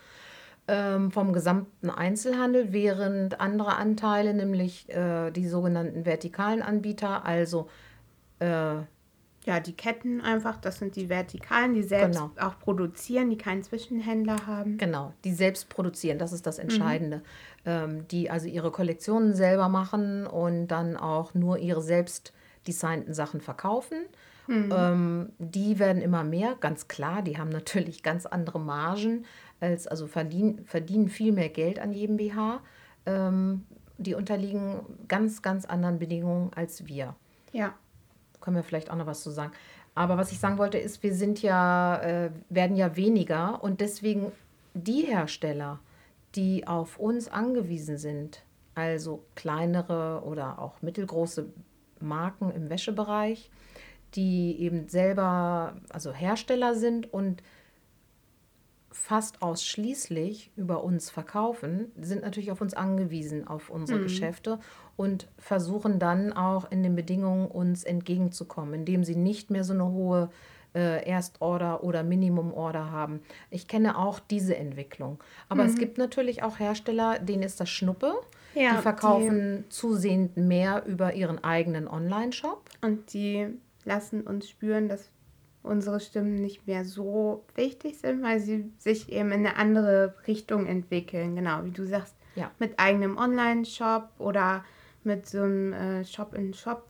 [0.68, 7.70] ähm, vom gesamten Einzelhandel, während andere Anteile, nämlich äh, die sogenannten vertikalen Anbieter, also
[8.40, 8.76] äh,
[9.48, 12.32] ja, die Ketten einfach, das sind die Vertikalen, die selbst genau.
[12.38, 14.78] auch produzieren, die keinen Zwischenhändler haben.
[14.78, 17.18] Genau, die selbst produzieren, das ist das Entscheidende.
[17.18, 17.24] Mhm.
[17.66, 22.34] Ähm, die also ihre Kollektionen selber machen und dann auch nur ihre selbst
[22.68, 24.00] designten Sachen verkaufen.
[24.48, 24.74] Mhm.
[24.76, 29.24] Ähm, die werden immer mehr, ganz klar, die haben natürlich ganz andere Margen,
[29.62, 32.60] als also verdienen, verdienen viel mehr Geld an jedem BH.
[33.06, 33.66] Ähm,
[33.98, 37.16] die unterliegen ganz, ganz anderen Bedingungen als wir.
[37.54, 37.74] Ja
[38.48, 39.52] können wir vielleicht auch noch was zu sagen.
[39.94, 44.32] Aber was ich sagen wollte, ist, wir sind ja, äh, werden ja weniger und deswegen
[44.74, 45.82] die Hersteller,
[46.36, 51.50] die auf uns angewiesen sind, also kleinere oder auch mittelgroße
[52.00, 53.52] Marken im Wäschebereich,
[54.16, 57.44] die eben selber, also Hersteller sind und
[58.94, 64.04] fast ausschließlich über uns verkaufen, sind natürlich auf uns angewiesen, auf unsere mhm.
[64.04, 64.60] Geschäfte
[64.98, 69.86] und versuchen dann auch in den Bedingungen uns entgegenzukommen, indem sie nicht mehr so eine
[69.86, 70.30] hohe
[70.76, 73.22] äh, Erstorder oder Minimumorder haben.
[73.50, 75.20] Ich kenne auch diese Entwicklung.
[75.48, 75.70] Aber mhm.
[75.70, 78.16] es gibt natürlich auch Hersteller, denen ist das Schnuppe.
[78.56, 82.70] Ja, die verkaufen die, zusehend mehr über ihren eigenen Online-Shop.
[82.82, 83.48] Und die
[83.86, 85.10] lassen uns spüren, dass
[85.62, 90.66] unsere Stimmen nicht mehr so wichtig sind, weil sie sich eben in eine andere Richtung
[90.66, 91.36] entwickeln.
[91.36, 92.52] Genau, wie du sagst, ja.
[92.58, 94.64] mit eigenem Online-Shop oder
[95.08, 96.88] mit so einem äh, Shop-in-Shop.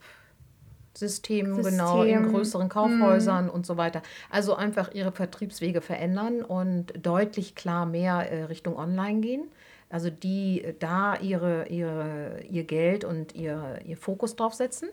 [0.94, 3.50] System, System, genau, in größeren Kaufhäusern mm.
[3.52, 4.02] und so weiter.
[4.32, 9.44] Also einfach ihre Vertriebswege verändern und deutlich klar mehr äh, Richtung Online gehen.
[9.90, 14.90] Also die äh, da ihre, ihre, ihr Geld und ihr, ihr Fokus drauf setzen.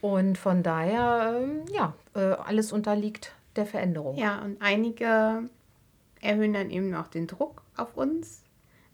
[0.00, 4.16] Und von daher, ähm, ja, äh, alles unterliegt der Veränderung.
[4.16, 5.48] Ja, und einige
[6.20, 8.42] erhöhen dann eben auch den Druck auf uns.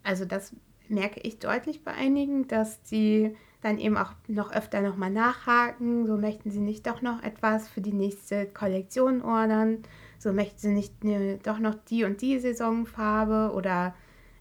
[0.03, 0.53] Also das
[0.87, 6.05] merke ich deutlich bei einigen, dass sie dann eben auch noch öfter nochmal nachhaken.
[6.07, 9.79] So möchten sie nicht doch noch etwas für die nächste Kollektion ordern.
[10.19, 13.93] So möchten sie nicht ne, doch noch die und die Saisonfarbe oder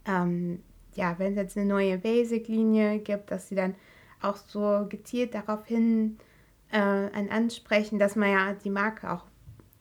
[0.06, 0.62] ähm,
[0.94, 3.74] ja, wenn es jetzt eine neue Basic-Linie gibt, dass sie dann
[4.20, 6.18] auch so gezielt darauf hin
[6.72, 6.78] äh,
[7.30, 9.24] Ansprechen, dass man ja die Marke auch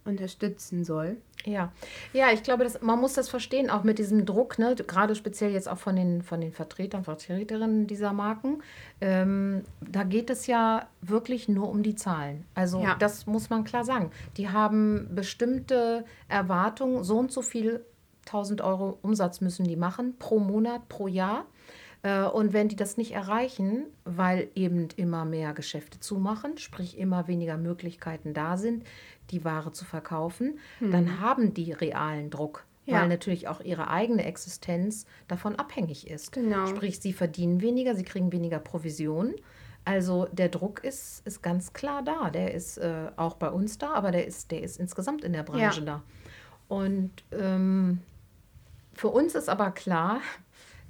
[0.09, 1.17] unterstützen soll.
[1.45, 1.71] Ja,
[2.11, 4.75] ja, ich glaube, dass, man muss das verstehen, auch mit diesem Druck, ne?
[4.75, 8.61] gerade speziell jetzt auch von den, von den Vertretern, Vertreterinnen dieser Marken.
[8.99, 12.45] Ähm, da geht es ja wirklich nur um die Zahlen.
[12.55, 12.95] Also ja.
[12.99, 14.11] das muss man klar sagen.
[14.35, 17.85] Die haben bestimmte Erwartungen, so und so viel
[18.25, 21.45] 1000 Euro Umsatz müssen die machen pro Monat, pro Jahr.
[22.03, 27.27] Äh, und wenn die das nicht erreichen, weil eben immer mehr Geschäfte zumachen, sprich immer
[27.27, 28.83] weniger Möglichkeiten da sind,
[29.31, 30.91] die Ware zu verkaufen, mhm.
[30.91, 32.65] dann haben die realen Druck.
[32.85, 33.01] Ja.
[33.01, 36.31] Weil natürlich auch ihre eigene Existenz davon abhängig ist.
[36.31, 36.65] Genau.
[36.65, 39.35] Sprich, sie verdienen weniger, sie kriegen weniger Provisionen.
[39.85, 42.31] Also der Druck ist, ist ganz klar da.
[42.31, 45.43] Der ist äh, auch bei uns da, aber der ist, der ist insgesamt in der
[45.43, 45.85] Branche ja.
[45.85, 46.03] da.
[46.67, 47.99] Und ähm,
[48.93, 50.21] für uns ist aber klar,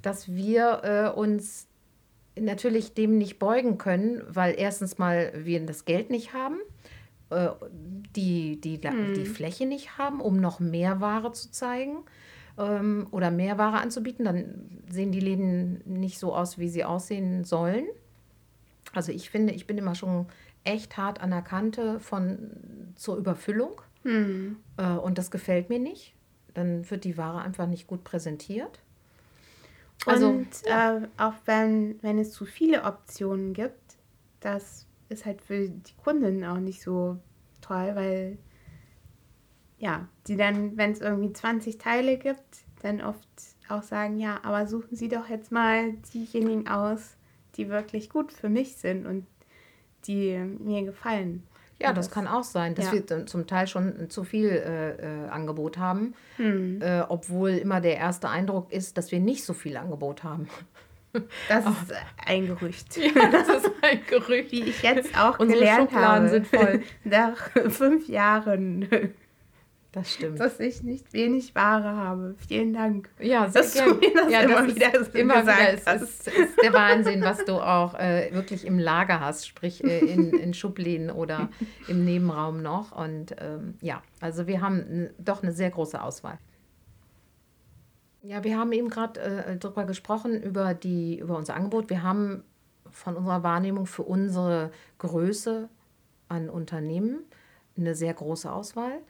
[0.02, 0.80] dass wir
[1.14, 1.66] äh, uns
[2.38, 6.58] natürlich dem nicht beugen können, weil erstens mal wir das Geld nicht haben,
[7.30, 9.14] die, die, hm.
[9.14, 11.98] die Fläche nicht haben, um noch mehr Ware zu zeigen
[12.58, 14.24] ähm, oder mehr Ware anzubieten.
[14.24, 17.86] Dann sehen die Läden nicht so aus, wie sie aussehen sollen.
[18.92, 20.26] Also ich finde, ich bin immer schon
[20.64, 22.50] echt hart an der Kante von
[22.96, 23.80] zur Überfüllung.
[24.02, 24.56] Hm.
[24.76, 26.14] Äh, und das gefällt mir nicht.
[26.54, 28.80] Dann wird die Ware einfach nicht gut präsentiert.
[30.06, 33.98] Also, und äh, auch wenn, wenn es zu viele Optionen gibt,
[34.40, 37.18] das ist halt für die Kunden auch nicht so
[37.60, 38.38] toll, weil
[39.78, 43.28] ja, die dann, wenn es irgendwie 20 Teile gibt, dann oft
[43.68, 47.16] auch sagen, ja, aber suchen Sie doch jetzt mal diejenigen aus,
[47.56, 49.26] die wirklich gut für mich sind und
[50.06, 51.42] die mir gefallen.
[51.80, 52.92] Ja, das, kann auch sein, dass ja.
[52.92, 56.82] wir zum Teil schon zu viel äh, äh, Angebot haben, hm.
[56.82, 60.46] äh, obwohl immer der erste Eindruck ist, dass wir nicht so viel Angebot haben.
[61.48, 61.94] Das ist
[62.24, 62.96] ein Gerücht.
[62.96, 64.52] Ja, das ist ein Gerücht.
[64.52, 66.28] Wie ich jetzt auch Unsere gelernt Schubladen habe.
[66.28, 66.82] sind voll.
[67.04, 68.88] Nach fünf Jahren
[69.92, 70.38] das stimmt.
[70.38, 72.36] Dass ich nicht wenig Ware habe.
[72.46, 73.10] Vielen Dank.
[73.18, 73.88] Ja, sehr dass gern.
[73.88, 75.86] du mir das ja, immer das wieder so immer wieder, hast.
[75.88, 79.98] Es ist, ist, der Wahnsinn, was du auch äh, wirklich im Lager hast, sprich äh,
[79.98, 81.48] in, in Schubläden oder
[81.88, 82.92] im Nebenraum noch.
[82.92, 86.38] Und ähm, ja, also wir haben doch eine sehr große Auswahl.
[88.22, 91.88] Ja, wir haben eben gerade äh, darüber gesprochen, über, die, über unser Angebot.
[91.88, 92.44] Wir haben
[92.90, 95.68] von unserer Wahrnehmung für unsere Größe
[96.28, 97.24] an Unternehmen
[97.76, 99.00] eine sehr große Auswahl.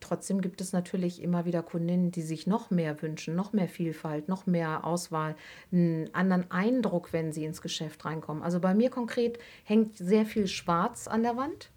[0.00, 4.28] Trotzdem gibt es natürlich immer wieder Kundinnen, die sich noch mehr wünschen, noch mehr Vielfalt,
[4.28, 5.36] noch mehr Auswahl,
[5.70, 8.42] einen anderen Eindruck, wenn sie ins Geschäft reinkommen.
[8.42, 11.70] Also bei mir konkret hängt sehr viel Schwarz an der Wand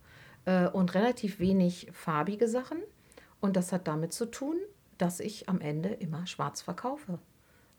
[0.46, 2.80] äh, und relativ wenig farbige Sachen.
[3.42, 4.58] Und das hat damit zu tun,
[4.98, 7.20] dass ich am Ende immer schwarz verkaufe.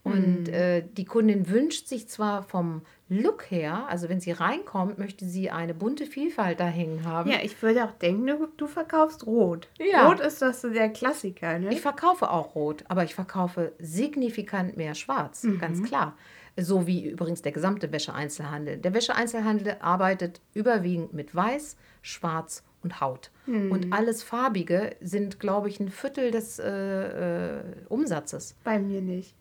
[0.07, 0.55] Und hm.
[0.55, 5.51] äh, die Kundin wünscht sich zwar vom Look her, also wenn sie reinkommt, möchte sie
[5.51, 7.29] eine bunte Vielfalt da hängen haben.
[7.29, 9.69] Ja, ich würde auch denken, du, du verkaufst Rot.
[9.79, 10.07] Ja.
[10.07, 11.73] Rot ist das so der Klassiker, ne?
[11.73, 15.59] Ich verkaufe auch Rot, aber ich verkaufe signifikant mehr Schwarz, mhm.
[15.59, 16.17] ganz klar.
[16.57, 18.79] So wie übrigens der gesamte Wäscheeinzelhandel.
[18.79, 23.31] Der Wäscheeinzelhandel arbeitet überwiegend mit Weiß, Schwarz und Haut.
[23.46, 23.70] Mhm.
[23.70, 28.57] Und alles Farbige sind, glaube ich, ein Viertel des äh, äh, Umsatzes.
[28.64, 29.35] Bei mir nicht.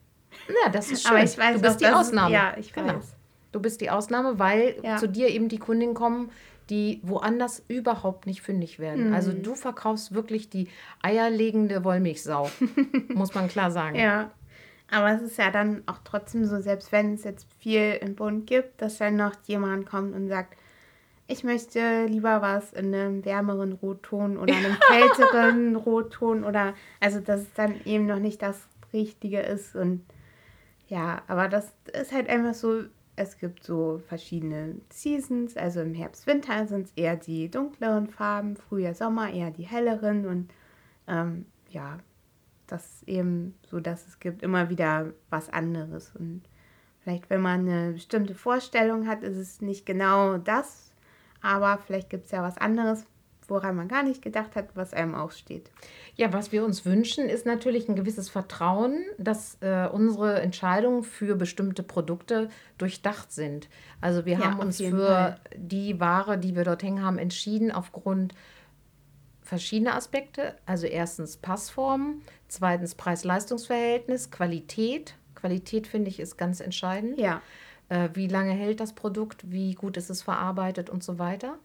[0.48, 1.12] Ja, das ist schön.
[1.12, 2.34] Aber ich weiß, du bist die Ausnahme.
[2.34, 2.96] ja, ich genau.
[2.96, 3.16] weiß.
[3.52, 4.98] Du bist die Ausnahme, weil ja.
[4.98, 6.30] zu dir eben die Kundinnen kommen,
[6.70, 9.10] die woanders überhaupt nicht fündig werden.
[9.10, 9.14] Mhm.
[9.14, 10.68] Also du verkaufst wirklich die
[11.02, 12.50] eierlegende Wollmilchsau,
[13.14, 13.96] muss man klar sagen.
[13.96, 14.32] Ja,
[14.92, 18.48] aber es ist ja dann auch trotzdem so, selbst wenn es jetzt viel im Bund
[18.48, 20.58] gibt, dass dann noch jemand kommt und sagt,
[21.28, 27.42] ich möchte lieber was in einem wärmeren Rotton oder einem kälteren Rotton oder also dass
[27.42, 30.06] es dann eben noch nicht das Richtige ist und
[30.88, 32.84] ja, aber das ist halt einfach so,
[33.16, 35.58] es gibt so verschiedene Seasons.
[35.58, 40.26] Also im Herbst, Winter sind es eher die dunkleren Farben, Frühjahr, Sommer eher die helleren
[40.26, 40.52] und
[41.08, 41.98] ähm, ja,
[42.68, 46.12] das ist eben so, dass es gibt immer wieder was anderes.
[46.18, 46.44] Und
[47.00, 50.92] vielleicht, wenn man eine bestimmte Vorstellung hat, ist es nicht genau das,
[51.46, 53.06] aber vielleicht gibt es ja was anderes,
[53.48, 55.70] woran man gar nicht gedacht hat, was einem aussteht.
[56.16, 61.36] Ja, was wir uns wünschen, ist natürlich ein gewisses Vertrauen, dass äh, unsere Entscheidungen für
[61.36, 63.70] bestimmte Produkte durchdacht sind.
[64.02, 65.40] Also wir ja, haben uns für Fall.
[65.56, 68.34] die Ware, die wir dort hängen haben, entschieden aufgrund
[69.44, 70.56] verschiedener Aspekte.
[70.66, 75.16] Also erstens Passform, zweitens Preis-Leistungs-Verhältnis, Qualität.
[75.36, 77.20] Qualität finde ich ist ganz entscheidend.
[77.20, 77.42] Ja.
[77.90, 81.58] Äh, wie lange hält das Produkt, wie gut ist es verarbeitet und so weiter.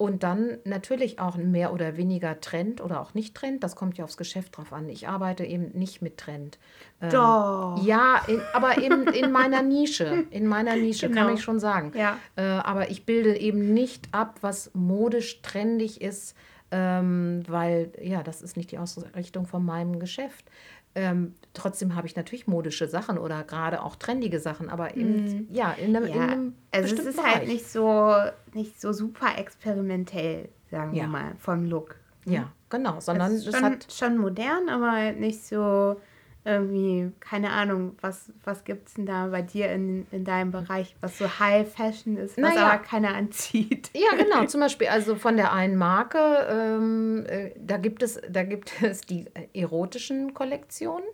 [0.00, 3.62] Und dann natürlich auch mehr oder weniger Trend oder auch nicht Trend.
[3.62, 4.88] Das kommt ja aufs Geschäft drauf an.
[4.88, 6.58] Ich arbeite eben nicht mit Trend.
[7.02, 7.78] Ähm, Doch.
[7.84, 10.24] Ja, in, aber eben in meiner Nische.
[10.30, 11.26] In meiner Nische, genau.
[11.26, 11.92] kann ich schon sagen.
[11.94, 12.16] Ja.
[12.34, 16.34] Äh, aber ich bilde eben nicht ab, was modisch trendig ist,
[16.70, 20.46] ähm, weil ja, das ist nicht die Ausrichtung von meinem Geschäft.
[20.94, 25.46] Ähm, trotzdem habe ich natürlich modische Sachen oder gerade auch trendige Sachen, aber eben, mm.
[25.50, 27.34] ja, in einem, ja, in einem Also es ist Bereich.
[27.34, 28.12] halt nicht so,
[28.54, 31.04] nicht so super experimentell, sagen ja.
[31.04, 31.96] wir mal, vom Look.
[32.24, 36.00] Ja, genau, sondern es, schon, hat schon modern, aber nicht so
[36.44, 40.96] irgendwie, keine Ahnung, was, was gibt es denn da bei dir in, in deinem Bereich,
[41.00, 42.68] was so High Fashion ist, was naja.
[42.68, 43.90] aber keiner anzieht?
[43.94, 46.18] Ja, genau, zum Beispiel also von der einen Marke,
[46.50, 51.04] ähm, äh, da, gibt es, da gibt es die erotischen Kollektionen.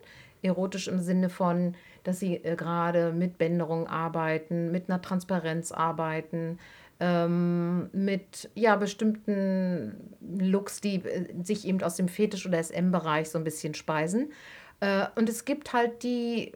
[0.43, 6.59] Erotisch im Sinne von, dass sie äh, gerade mit Bänderung arbeiten, mit einer Transparenz arbeiten,
[6.99, 13.37] ähm, mit ja, bestimmten Looks, die äh, sich eben aus dem Fetisch- oder SM-Bereich so
[13.37, 14.31] ein bisschen speisen.
[14.79, 16.53] Äh, und es gibt halt die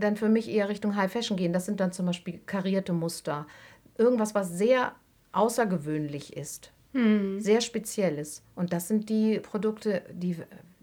[0.00, 1.52] dann für mich eher Richtung High Fashion gehen.
[1.52, 3.46] Das sind dann zum Beispiel karierte Muster.
[3.98, 4.92] Irgendwas, was sehr
[5.32, 6.72] außergewöhnlich ist.
[6.92, 7.40] Hm.
[7.40, 8.42] Sehr spezielles.
[8.56, 10.36] Und das sind die Produkte, die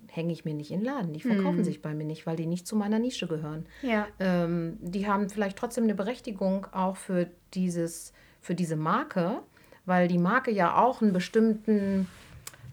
[0.07, 1.13] hänge ich mir nicht in den Laden.
[1.13, 1.63] Die verkaufen hm.
[1.63, 3.65] sich bei mir nicht, weil die nicht zu meiner Nische gehören.
[3.81, 4.07] Ja.
[4.19, 9.41] Ähm, die haben vielleicht trotzdem eine Berechtigung auch für, dieses, für diese Marke,
[9.85, 12.07] weil die Marke ja auch einen bestimmten,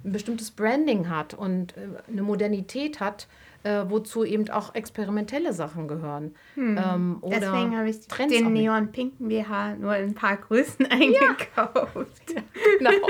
[0.04, 3.26] ein bestimmtes Branding hat und äh, eine Modernität hat,
[3.64, 6.34] äh, wozu eben auch experimentelle Sachen gehören.
[6.54, 6.78] Hm.
[6.78, 12.34] Ähm, Deswegen habe ich Trends den neon-pinken BH nur in ein paar Größen eingekauft.
[12.34, 12.42] Ja,
[12.78, 13.08] genau.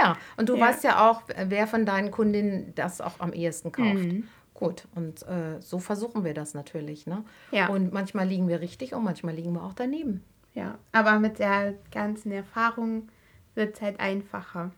[0.00, 0.66] ja, und du ja.
[0.66, 3.94] weißt ja auch, wer von deinen Kundinnen das auch am ehesten kauft.
[3.94, 4.24] Mhm.
[4.54, 7.06] Gut, und äh, so versuchen wir das natürlich.
[7.06, 7.24] Ne?
[7.50, 7.68] Ja.
[7.68, 10.22] Und manchmal liegen wir richtig und manchmal liegen wir auch daneben.
[10.54, 13.08] Ja, aber mit der ganzen Erfahrung
[13.54, 14.70] wird es halt einfacher.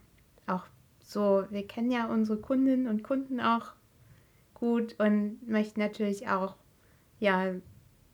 [0.46, 0.64] Auch
[1.00, 3.73] so, wir kennen ja unsere Kundinnen und Kunden auch
[4.64, 6.54] gut und möchte natürlich auch,
[7.18, 7.52] ja,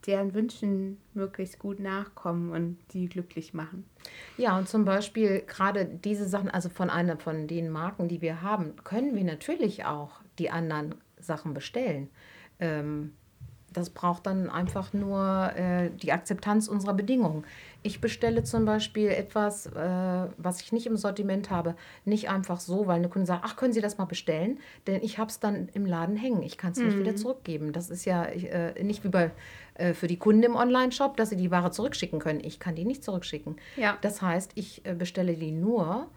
[0.06, 3.84] deren Wünschen möglichst gut nachkommen und die glücklich machen.
[4.36, 8.42] Ja, und zum Beispiel gerade diese Sachen, also von einer von den Marken, die wir
[8.42, 12.08] haben, können wir natürlich auch die anderen Sachen bestellen.
[12.58, 13.12] Ähm,
[13.72, 17.44] das braucht dann einfach nur äh, die Akzeptanz unserer Bedingungen.
[17.82, 22.86] Ich bestelle zum Beispiel etwas, äh, was ich nicht im Sortiment habe, nicht einfach so,
[22.86, 24.58] weil eine Kundin sagt, ach, können Sie das mal bestellen?
[24.86, 26.42] Denn ich habe es dann im Laden hängen.
[26.42, 27.00] Ich kann es nicht mhm.
[27.00, 27.72] wieder zurückgeben.
[27.72, 29.30] Das ist ja äh, nicht wie bei
[29.74, 32.40] äh, für die Kunden im Online-Shop, dass sie die Ware zurückschicken können.
[32.42, 33.56] Ich kann die nicht zurückschicken.
[33.76, 33.96] Ja.
[34.02, 36.08] Das heißt, ich äh, bestelle die nur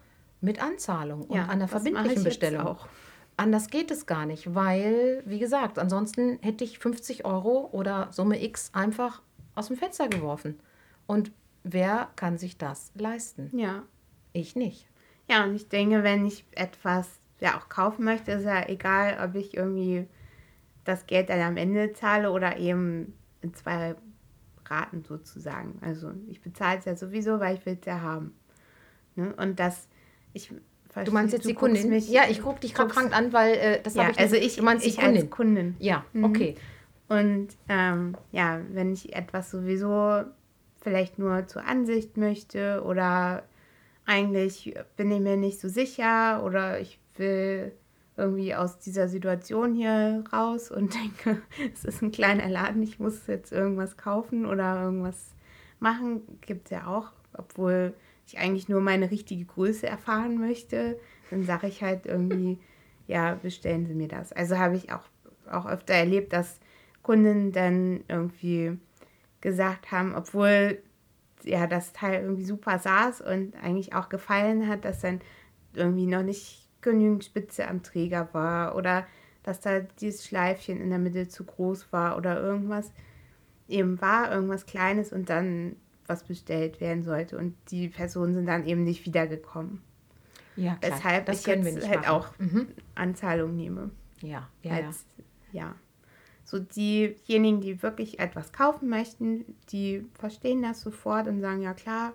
[0.41, 2.67] mit Anzahlung und ja, einer verbindlichen Bestellung.
[2.67, 2.87] Auch.
[3.35, 8.43] Anders geht es gar nicht, weil, wie gesagt, ansonsten hätte ich 50 Euro oder Summe
[8.43, 9.21] X einfach
[9.55, 10.59] aus dem Fenster geworfen.
[11.07, 11.31] Und
[11.63, 13.49] wer kann sich das leisten?
[13.57, 13.83] Ja.
[14.33, 14.87] Ich nicht.
[15.29, 19.35] Ja, und ich denke, wenn ich etwas ja auch kaufen möchte, ist ja egal, ob
[19.35, 20.07] ich irgendwie
[20.83, 23.95] das Geld dann am Ende zahle oder eben in zwei
[24.65, 25.79] Raten sozusagen.
[25.81, 28.33] Also ich bezahle es ja sowieso, weil ich will es ja haben.
[29.15, 29.33] Ne?
[29.35, 29.87] Und das,
[30.33, 30.51] ich
[30.93, 31.89] Verstehe, du meinst jetzt die Kundin?
[31.89, 34.35] Mich, ja, ich gucke dich gerade fragend an, weil äh, das ja, habe ich Also
[34.35, 35.21] ich, du meinst ich die Kundin.
[35.21, 35.75] als Kundin.
[35.79, 36.23] Ja, mhm.
[36.23, 36.55] okay.
[37.09, 40.23] Und ähm, ja, wenn ich etwas sowieso
[40.81, 43.41] vielleicht nur zur Ansicht möchte oder
[44.05, 47.71] eigentlich bin ich mir nicht so sicher oder ich will
[48.15, 51.41] irgendwie aus dieser Situation hier raus und denke,
[51.73, 55.33] es ist ein kleiner Laden, ich muss jetzt irgendwas kaufen oder irgendwas
[55.79, 57.95] machen, gibt es ja auch, obwohl
[58.27, 62.59] ich eigentlich nur meine richtige Größe erfahren möchte, dann sage ich halt irgendwie,
[63.07, 64.31] ja, bestellen Sie mir das.
[64.31, 65.03] Also habe ich auch,
[65.49, 66.59] auch öfter erlebt, dass
[67.01, 68.77] Kunden dann irgendwie
[69.41, 70.81] gesagt haben, obwohl
[71.43, 75.19] ja das Teil irgendwie super saß und eigentlich auch gefallen hat, dass dann
[75.73, 79.05] irgendwie noch nicht genügend Spitze am Träger war oder
[79.43, 82.93] dass da dieses Schleifchen in der Mitte zu groß war oder irgendwas
[83.67, 85.75] eben war, irgendwas Kleines und dann
[86.07, 89.81] was bestellt werden sollte und die Personen sind dann eben nicht wiedergekommen.
[90.55, 90.91] Ja, klar.
[90.91, 92.09] Weshalb das ich jetzt halt machen.
[92.09, 92.67] auch mhm.
[92.95, 93.89] Anzahlung nehme.
[94.21, 95.05] Ja, ja, Als,
[95.51, 95.61] ja.
[95.61, 95.75] ja.
[96.43, 102.13] So diejenigen, die wirklich etwas kaufen möchten, die verstehen das sofort und sagen, ja klar,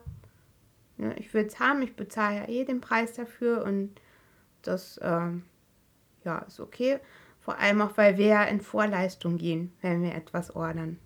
[0.96, 4.01] ne, ich will es haben, ich bezahle ja eh den Preis dafür und
[4.62, 5.44] das ähm,
[6.24, 6.98] ja, ist okay.
[7.40, 10.98] Vor allem auch, weil wir ja in Vorleistung gehen, wenn wir etwas ordern.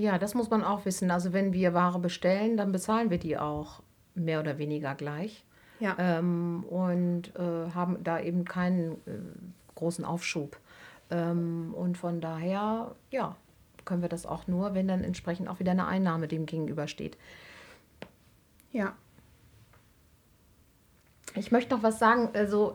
[0.00, 1.10] Ja, das muss man auch wissen.
[1.10, 3.82] Also wenn wir Ware bestellen, dann bezahlen wir die auch
[4.14, 5.44] mehr oder weniger gleich.
[5.78, 5.94] Ja.
[5.98, 9.18] Ähm, und äh, haben da eben keinen äh,
[9.74, 10.58] großen Aufschub.
[11.10, 13.36] Ähm, und von daher, ja,
[13.84, 17.18] können wir das auch nur, wenn dann entsprechend auch wieder eine Einnahme dem gegenübersteht.
[18.72, 18.94] Ja.
[21.34, 22.74] Ich möchte noch was sagen, also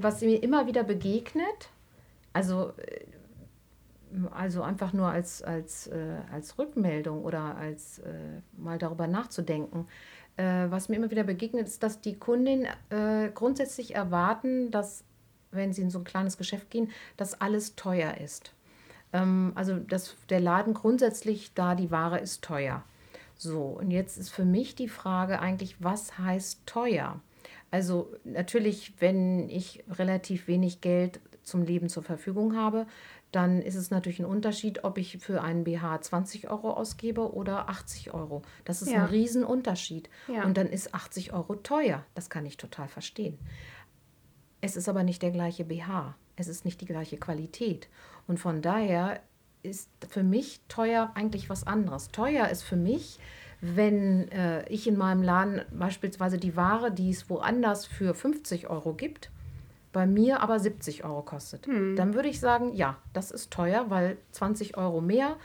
[0.00, 1.70] was mir immer wieder begegnet,
[2.34, 3.06] also, äh,
[4.30, 9.86] also einfach nur als, als, äh, als Rückmeldung oder als äh, mal darüber nachzudenken.
[10.36, 15.04] Äh, was mir immer wieder begegnet, ist, dass die Kundinnen äh, grundsätzlich erwarten, dass,
[15.50, 18.52] wenn sie in so ein kleines Geschäft gehen, dass alles teuer ist.
[19.12, 22.84] Ähm, also, dass der Laden grundsätzlich da, die Ware ist teuer.
[23.36, 27.20] So, und jetzt ist für mich die Frage eigentlich, was heißt teuer?
[27.70, 32.86] Also natürlich, wenn ich relativ wenig Geld zum Leben zur Verfügung habe,
[33.32, 37.68] dann ist es natürlich ein Unterschied, ob ich für einen BH 20 Euro ausgebe oder
[37.68, 38.42] 80 Euro.
[38.64, 39.02] Das ist ja.
[39.02, 40.08] ein Riesenunterschied.
[40.28, 40.44] Ja.
[40.44, 42.04] Und dann ist 80 Euro teuer.
[42.14, 43.38] Das kann ich total verstehen.
[44.60, 46.16] Es ist aber nicht der gleiche BH.
[46.36, 47.88] Es ist nicht die gleiche Qualität.
[48.26, 49.20] Und von daher
[49.62, 52.08] ist für mich teuer eigentlich was anderes.
[52.08, 53.18] Teuer ist für mich,
[53.60, 58.94] wenn äh, ich in meinem Laden beispielsweise die Ware, die es woanders für 50 Euro
[58.94, 59.30] gibt,
[59.92, 61.96] bei mir aber 70 Euro kostet, hm.
[61.96, 65.36] dann würde ich sagen, ja, das ist teuer, weil 20 Euro mehr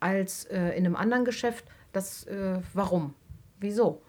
[0.00, 3.14] als äh, in einem anderen Geschäft, das, äh, warum?
[3.60, 4.02] Wieso?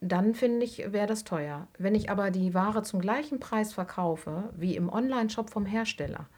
[0.00, 1.66] Dann finde ich, wäre das teuer.
[1.78, 6.28] Wenn ich aber die Ware zum gleichen Preis verkaufe wie im Online-Shop vom Hersteller,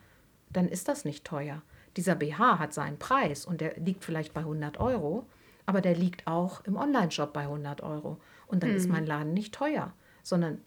[0.48, 1.62] dann ist das nicht teuer.
[1.96, 5.26] Dieser BH hat seinen Preis und der liegt vielleicht bei 100 Euro,
[5.66, 8.18] aber der liegt auch im Online-Shop bei 100 Euro.
[8.46, 8.76] Und dann hm.
[8.76, 10.58] ist mein Laden nicht teuer, sondern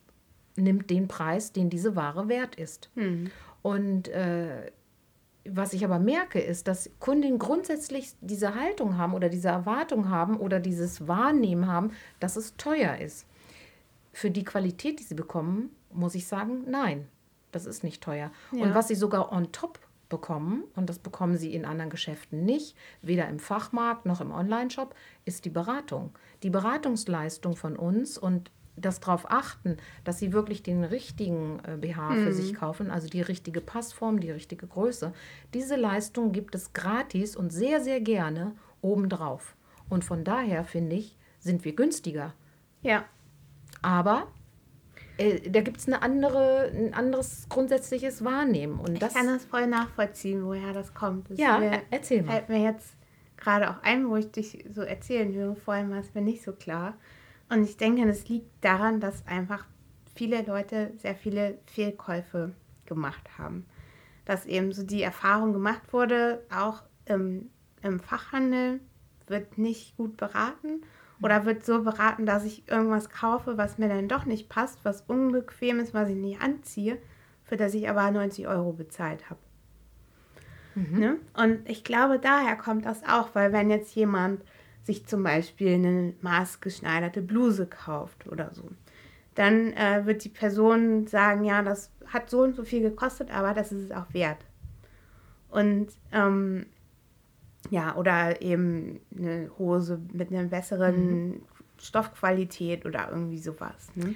[0.56, 2.90] nimmt den Preis, den diese Ware wert ist.
[2.96, 3.32] Hm.
[3.62, 4.72] Und äh,
[5.46, 10.38] was ich aber merke, ist, dass Kundinnen grundsätzlich diese Haltung haben oder diese Erwartung haben
[10.38, 13.26] oder dieses Wahrnehmen haben, dass es teuer ist.
[14.14, 17.08] Für die Qualität, die sie bekommen, muss ich sagen, nein,
[17.52, 18.32] das ist nicht teuer.
[18.52, 18.64] Ja.
[18.64, 22.76] Und was sie sogar on top bekommen, und das bekommen sie in anderen Geschäften nicht,
[23.02, 26.12] weder im Fachmarkt noch im Onlineshop, ist die Beratung.
[26.44, 32.10] Die Beratungsleistung von uns und das darauf achten, dass sie wirklich den richtigen äh, BH
[32.10, 32.24] mhm.
[32.24, 35.14] für sich kaufen, also die richtige Passform, die richtige Größe.
[35.54, 39.56] Diese Leistung gibt es gratis und sehr, sehr gerne obendrauf.
[39.90, 42.34] Und von daher finde ich, sind wir günstiger.
[42.82, 43.06] Ja.
[43.82, 44.28] Aber
[45.18, 48.80] äh, da gibt es eine andere, ein anderes grundsätzliches Wahrnehmen.
[48.80, 51.30] Und das, ich kann das voll nachvollziehen, woher das kommt.
[51.30, 52.34] Das ja, mir, erzähl mal.
[52.34, 52.96] Fällt mir jetzt
[53.38, 55.56] gerade auch ein, wo ich dich so erzählen höre.
[55.56, 56.96] Vorhin war es mir nicht so klar.
[57.54, 59.66] Und ich denke, das liegt daran, dass einfach
[60.16, 62.54] viele Leute sehr viele Fehlkäufe
[62.86, 63.66] gemacht haben.
[64.26, 67.50] Dass eben so die Erfahrung gemacht wurde, auch im,
[67.84, 68.80] im Fachhandel
[69.28, 70.82] wird nicht gut beraten
[71.22, 75.02] oder wird so beraten, dass ich irgendwas kaufe, was mir dann doch nicht passt, was
[75.02, 76.98] unbequem ist, was ich nicht anziehe,
[77.44, 79.40] für das ich aber 90 Euro bezahlt habe.
[80.74, 81.00] Mhm.
[81.00, 81.18] Ne?
[81.36, 84.42] Und ich glaube, daher kommt das auch, weil wenn jetzt jemand
[84.84, 88.70] sich zum Beispiel eine maßgeschneiderte Bluse kauft oder so,
[89.36, 93.54] dann äh, wird die Person sagen, ja, das hat so und so viel gekostet, aber
[93.54, 94.46] das ist es auch wert.
[95.50, 96.66] Und ähm,
[97.70, 101.42] ja, oder eben eine Hose mit einer besseren mhm.
[101.80, 103.90] Stoffqualität oder irgendwie sowas.
[103.96, 104.16] Ne?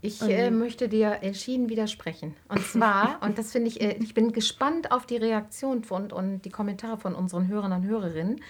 [0.00, 2.36] Ich äh, möchte dir entschieden widersprechen.
[2.48, 6.42] Und zwar, und das finde ich, äh, ich bin gespannt auf die Reaktion von, und
[6.42, 8.40] die Kommentare von unseren Hörern und Hörerinnen.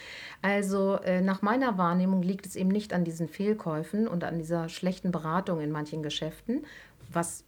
[0.42, 4.68] Also äh, nach meiner Wahrnehmung liegt es eben nicht an diesen Fehlkäufen und an dieser
[4.68, 6.66] schlechten Beratung in manchen Geschäften,
[7.11, 7.44] was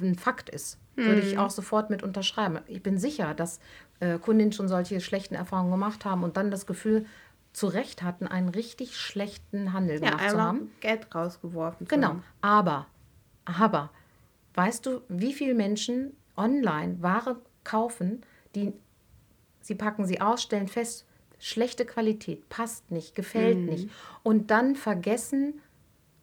[0.00, 0.78] ein Fakt ist.
[0.96, 1.38] Würde ich hm.
[1.38, 2.58] auch sofort mit unterschreiben.
[2.66, 3.58] Ich bin sicher, dass
[4.00, 7.06] äh, Kundinnen schon solche schlechten Erfahrungen gemacht haben und dann das Gefühl
[7.52, 10.72] zu Recht hatten, einen richtig schlechten Handel ja, gemacht zu haben.
[10.80, 11.86] Geld rausgeworfen.
[11.88, 12.16] Genau.
[12.42, 12.86] Aber
[13.44, 13.90] aber
[14.54, 18.22] weißt du, wie viele Menschen online Ware kaufen,
[18.54, 18.72] die
[19.60, 21.06] sie packen sie aus, stellen fest,
[21.38, 23.66] schlechte Qualität, passt nicht, gefällt mhm.
[23.66, 23.90] nicht
[24.22, 25.60] und dann vergessen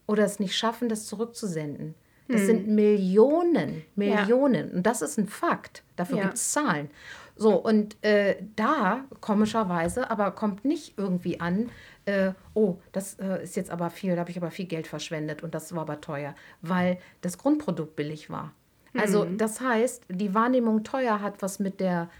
[0.06, 1.94] oder es nicht schaffen, das zurückzusenden.
[2.28, 2.46] Das mhm.
[2.46, 4.68] sind Millionen, Millionen.
[4.68, 4.76] Ja.
[4.76, 5.82] Und das ist ein Fakt.
[5.96, 6.22] Dafür ja.
[6.24, 6.90] gibt es Zahlen.
[7.38, 11.70] So, und äh, da komischerweise aber kommt nicht irgendwie an,
[12.04, 15.42] äh, oh, das äh, ist jetzt aber viel, da habe ich aber viel Geld verschwendet
[15.44, 18.52] und das war aber teuer, weil das Grundprodukt billig war.
[18.96, 19.38] Also Mhm.
[19.38, 22.10] das heißt, die Wahrnehmung teuer hat was mit der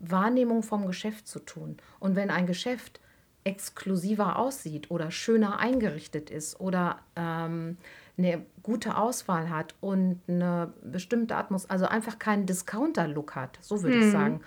[0.00, 1.76] Wahrnehmung vom Geschäft zu tun.
[2.00, 3.00] Und wenn ein Geschäft
[3.44, 7.76] exklusiver aussieht oder schöner eingerichtet ist oder ähm,
[8.18, 13.98] eine gute Auswahl hat und eine bestimmte Atmosphäre, also einfach keinen Discounter-Look hat, so würde
[13.98, 14.40] ich sagen, Mhm.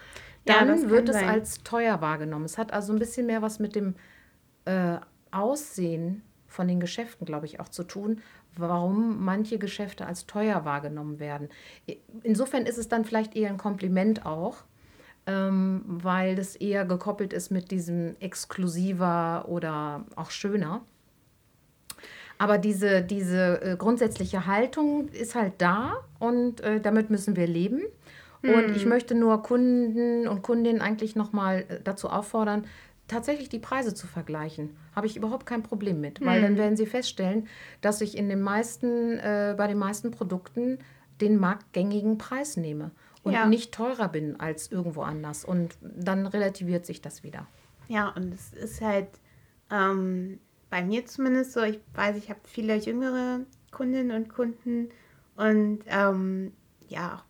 [0.45, 1.29] Ja, dann kann wird es sein.
[1.29, 2.45] als teuer wahrgenommen.
[2.45, 3.95] Es hat also ein bisschen mehr was mit dem
[4.65, 4.97] äh,
[5.31, 8.21] Aussehen von den Geschäften, glaube ich, auch zu tun,
[8.55, 11.49] warum manche Geschäfte als teuer wahrgenommen werden.
[12.23, 14.63] Insofern ist es dann vielleicht eher ein Kompliment auch,
[15.27, 20.81] ähm, weil das eher gekoppelt ist mit diesem exklusiver oder auch schöner.
[22.39, 27.81] Aber diese, diese äh, grundsätzliche Haltung ist halt da und äh, damit müssen wir leben.
[28.41, 32.65] Und ich möchte nur Kunden und Kundinnen eigentlich nochmal äh, dazu auffordern,
[33.09, 34.77] tatsächlich die Preise zu vergleichen.
[34.95, 37.47] Habe ich überhaupt kein Problem mit, weil dann werden Sie feststellen,
[37.81, 40.79] dass ich in den meisten, äh, bei den meisten Produkten
[41.19, 42.91] den marktgängigen Preis nehme
[43.23, 43.45] und Ja.
[43.47, 45.43] nicht teurer bin als irgendwo anders.
[45.43, 47.45] Und dann relativiert sich das wieder.
[47.89, 49.07] Ja, und es ist halt
[49.71, 53.41] ähm, bei mir zumindest so, ich weiß, ich habe viele jüngere
[53.71, 54.89] Kundinnen und Kunden
[55.35, 56.51] und ähm,
[56.87, 57.23] ja, auch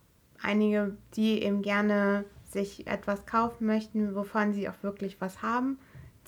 [0.44, 5.78] einige, die eben gerne sich etwas kaufen möchten, wovon sie auch wirklich was haben,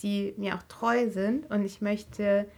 [0.02, 2.48] die mir auch treu sind und ich möchte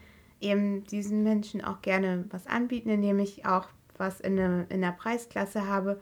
[0.41, 4.93] eben diesen Menschen auch gerne was anbieten, indem ich auch was in, der- in der
[4.93, 6.01] Preisklasse habe,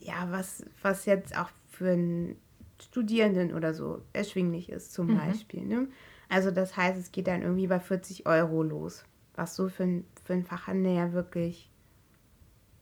[0.00, 2.36] ja, was, was jetzt auch für einen
[2.80, 5.64] Studierenden oder so erschwinglich ist, zum Beispiel.
[5.64, 5.88] Ne?
[6.28, 9.04] Also das heißt, es geht dann irgendwie bei 40 Euro los,
[9.34, 11.70] was so für, für einen Fachhandel ja wirklich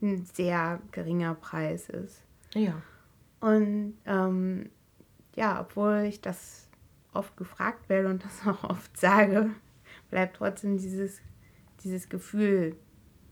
[0.02, 2.22] ein sehr geringer Preis ist.
[2.54, 2.82] Ja.
[3.40, 4.70] Und ähm,
[5.34, 6.68] ja, obwohl ich das
[7.12, 9.50] oft gefragt werde und das auch oft sage,
[10.10, 11.20] bleibt trotzdem dieses,
[11.84, 12.76] dieses Gefühl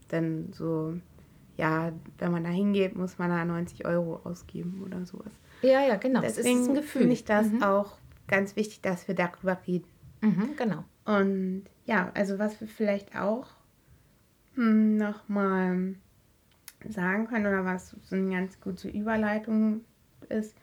[0.09, 0.95] dann so,
[1.57, 5.33] ja, wenn man da hingeht, muss man da 90 Euro ausgeben oder sowas.
[5.63, 6.23] Ja, ja, genau.
[6.23, 7.01] es Deswegen ist ein Gefühl.
[7.03, 7.97] finde ich das auch
[8.27, 9.87] ganz wichtig, dass wir darüber reden.
[10.25, 10.85] Mhm, genau.
[11.05, 13.47] Und ja, also was wir vielleicht auch
[14.55, 15.97] hm, nochmal
[16.89, 19.85] sagen können oder was so eine ganz gute Überleitung
[20.29, 20.55] ist,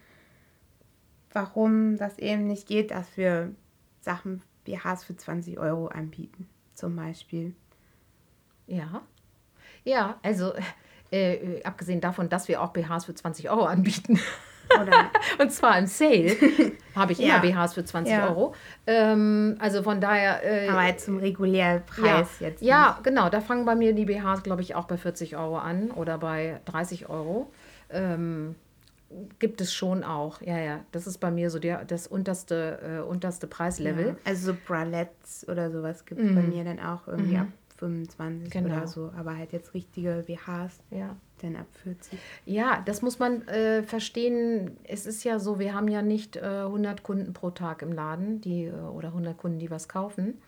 [1.32, 3.53] warum das eben nicht geht, dass wir
[4.01, 7.55] Sachen BHs für 20 Euro anbieten, zum Beispiel.
[8.68, 9.01] Ja.
[9.84, 10.53] Ja, also
[11.12, 14.20] äh, äh, abgesehen davon, dass wir auch BHs für 20 Euro anbieten.
[15.39, 16.36] Und zwar im Sale
[16.95, 17.38] habe ich Ja.
[17.38, 18.30] immer BHs für 20 Ja.
[18.30, 18.53] Euro.
[18.88, 20.43] Ähm, also von daher.
[20.43, 22.61] Äh, aber halt zum regulären Preis ja, jetzt.
[22.61, 23.30] ja, genau.
[23.30, 26.59] Da fangen bei mir die BHs, glaube ich, auch bei 40 Euro an oder bei
[26.65, 27.51] 30 Euro.
[27.89, 28.55] Ähm,
[29.39, 30.41] gibt es schon auch.
[30.41, 30.80] Ja, ja.
[30.93, 34.07] Das ist bei mir so der, das unterste, äh, unterste Preislevel.
[34.07, 37.47] Ja, also so Bralettes oder sowas gibt es bei mir dann auch irgendwie ab
[37.78, 38.49] 25 Mhm.
[38.49, 38.78] Genau.
[38.78, 39.11] oder so.
[39.17, 41.15] Aber halt jetzt richtige BHs Ja.
[41.44, 42.18] Dann ab 40.
[42.46, 44.78] Ja, das muss man äh, verstehen.
[44.84, 48.42] Es ist ja so, wir haben ja nicht äh, 100 Kunden pro Tag im Laden
[48.42, 50.39] die, äh, oder 100 Kunden, die was kaufen.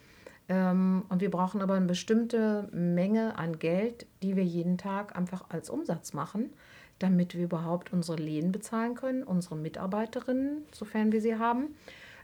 [0.50, 5.46] Ähm, und wir brauchen aber eine bestimmte Menge an Geld, die wir jeden Tag einfach
[5.50, 6.52] als Umsatz machen,
[7.00, 11.76] damit wir überhaupt unsere Läden bezahlen können, unsere Mitarbeiterinnen, sofern wir sie haben.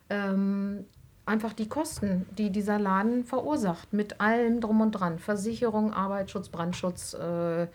[0.09, 0.85] Ähm,
[1.25, 5.19] einfach die Kosten, die dieser Laden verursacht, mit allem drum und dran.
[5.19, 7.67] Versicherung, Arbeitsschutz, Brandschutz, äh,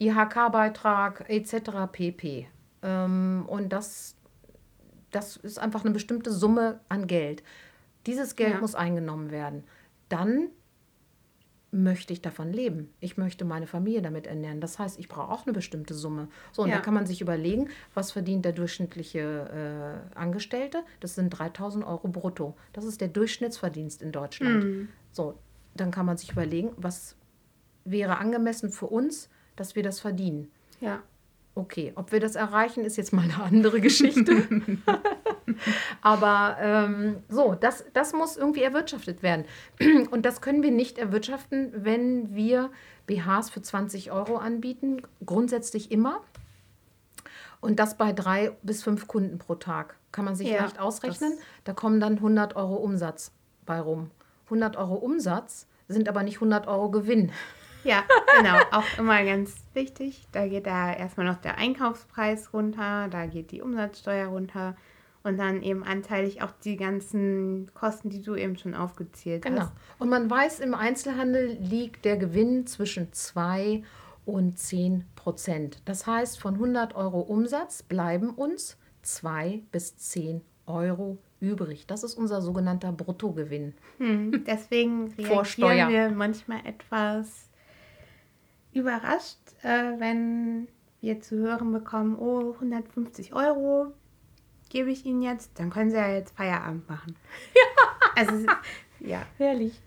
[0.00, 1.70] IHK-Beitrag etc.
[1.90, 2.46] pp.
[2.82, 4.16] Ähm, und das,
[5.10, 7.42] das ist einfach eine bestimmte Summe an Geld.
[8.06, 8.60] Dieses Geld Ja.
[8.60, 9.64] muss eingenommen werden.
[10.08, 10.48] Dann
[11.70, 12.94] möchte ich davon leben.
[13.00, 14.60] Ich möchte meine Familie damit ernähren.
[14.62, 16.28] Das heißt, ich brauche auch eine bestimmte Summe.
[16.50, 16.76] So, und Ja.
[16.76, 20.82] da kann man sich überlegen, was verdient der durchschnittliche äh, Angestellte?
[21.00, 22.56] Das sind 3000 Euro brutto.
[22.72, 24.88] Das ist der Durchschnittsverdienst in Deutschland.
[25.12, 25.38] So,
[25.74, 27.16] dann kann man sich überlegen, was
[27.84, 29.28] wäre angemessen für uns,
[29.60, 30.50] dass wir das verdienen.
[30.80, 31.02] Ja.
[31.54, 34.46] Okay, ob wir das erreichen, ist jetzt mal eine andere Geschichte.
[36.02, 39.44] Aber ähm, so, das, das muss irgendwie erwirtschaftet werden.
[40.10, 42.70] Und das können wir nicht erwirtschaften, wenn wir
[43.06, 46.20] BHs für 20 Euro anbieten, grundsätzlich immer.
[47.60, 49.96] Und das bei drei bis fünf Kunden pro Tag.
[50.12, 51.32] Kann man sich Ja, leicht ausrechnen.
[51.64, 53.32] Da kommen dann 100 Euro Umsatz
[53.66, 54.12] bei rum.
[54.44, 57.32] 100 Euro Umsatz sind aber nicht 100 Euro Gewinn.
[57.84, 58.04] Ja,
[58.36, 58.56] genau.
[58.72, 60.26] Auch immer ganz wichtig.
[60.32, 64.76] Da geht da erstmal noch der Einkaufspreis runter, da geht die Umsatzsteuer runter
[65.22, 69.62] und dann eben anteilig auch die ganzen Kosten, die du eben schon aufgezählt Genau.
[69.62, 69.72] hast.
[69.98, 73.82] Und man weiß, im Einzelhandel liegt der Gewinn zwischen 2
[74.24, 75.80] und 10 Prozent.
[75.84, 81.86] Das heißt, von 100 Euro Umsatz bleiben uns zwei bis zehn Euro übrig.
[81.86, 83.74] Das ist unser sogenannter Bruttogewinn.
[83.98, 87.47] Hm, deswegen reagieren wir manchmal etwas
[88.78, 90.68] überrascht, äh, wenn
[91.00, 93.92] wir zu hören bekommen, oh, 150 Euro
[94.68, 97.16] gebe ich Ihnen jetzt, dann können Sie ja jetzt Feierabend machen.
[97.54, 97.62] Ja.
[98.16, 98.46] Also,
[99.00, 99.22] ja.
[99.36, 99.80] Herrlich.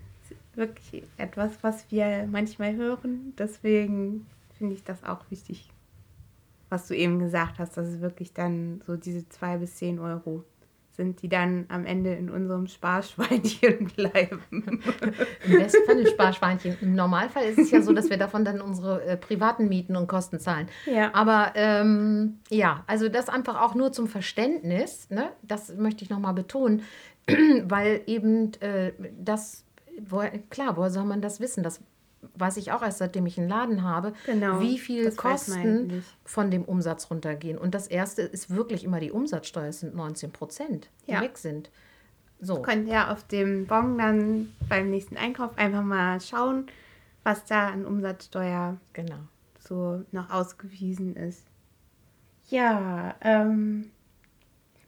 [0.56, 3.34] Wirklich etwas, was wir manchmal hören.
[3.38, 4.26] Deswegen
[4.58, 5.70] finde ich das auch wichtig,
[6.70, 10.46] was du eben gesagt hast, dass es wirklich dann so diese zwei bis zehn Euro
[10.96, 14.42] sind, die dann am Ende in unserem Sparschweinchen bleiben.
[14.52, 16.78] Im besten Fall ein Sparschweinchen.
[16.82, 20.08] Im Normalfall ist es ja so, dass wir davon dann unsere äh, privaten Mieten und
[20.08, 20.68] Kosten zahlen.
[20.86, 21.14] Ja.
[21.14, 25.30] Aber ähm, ja, also das einfach auch nur zum Verständnis, ne?
[25.42, 26.84] das möchte ich nochmal betonen,
[27.64, 29.66] weil eben äh, das,
[30.00, 31.64] wo, klar, woher soll man das wissen?
[31.64, 31.82] Das
[32.36, 36.64] weiß ich auch erst, seitdem ich einen Laden habe, genau, wie viel Kosten von dem
[36.64, 37.58] Umsatz runtergehen.
[37.58, 41.22] Und das erste ist wirklich immer die Umsatzsteuer, es sind 19 Prozent, die ja.
[41.22, 41.70] weg sind.
[42.40, 42.56] So.
[42.56, 46.68] Du könnt ja auf dem Bon dann beim nächsten Einkauf einfach mal schauen,
[47.24, 49.20] was da an Umsatzsteuer genau.
[49.60, 51.46] so noch ausgewiesen ist.
[52.50, 53.92] Ja, ähm,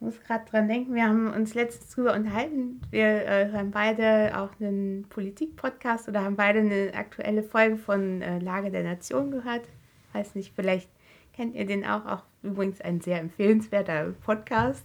[0.04, 2.80] muss gerade dran denken, wir haben uns letztens drüber unterhalten.
[2.90, 8.38] Wir äh, hören beide auch einen Politik-Podcast oder haben beide eine aktuelle Folge von äh,
[8.38, 9.66] Lage der Nation gehört.
[10.12, 10.90] Weiß nicht, vielleicht
[11.32, 12.06] kennt ihr den auch.
[12.06, 14.84] Auch übrigens ein sehr empfehlenswerter Podcast.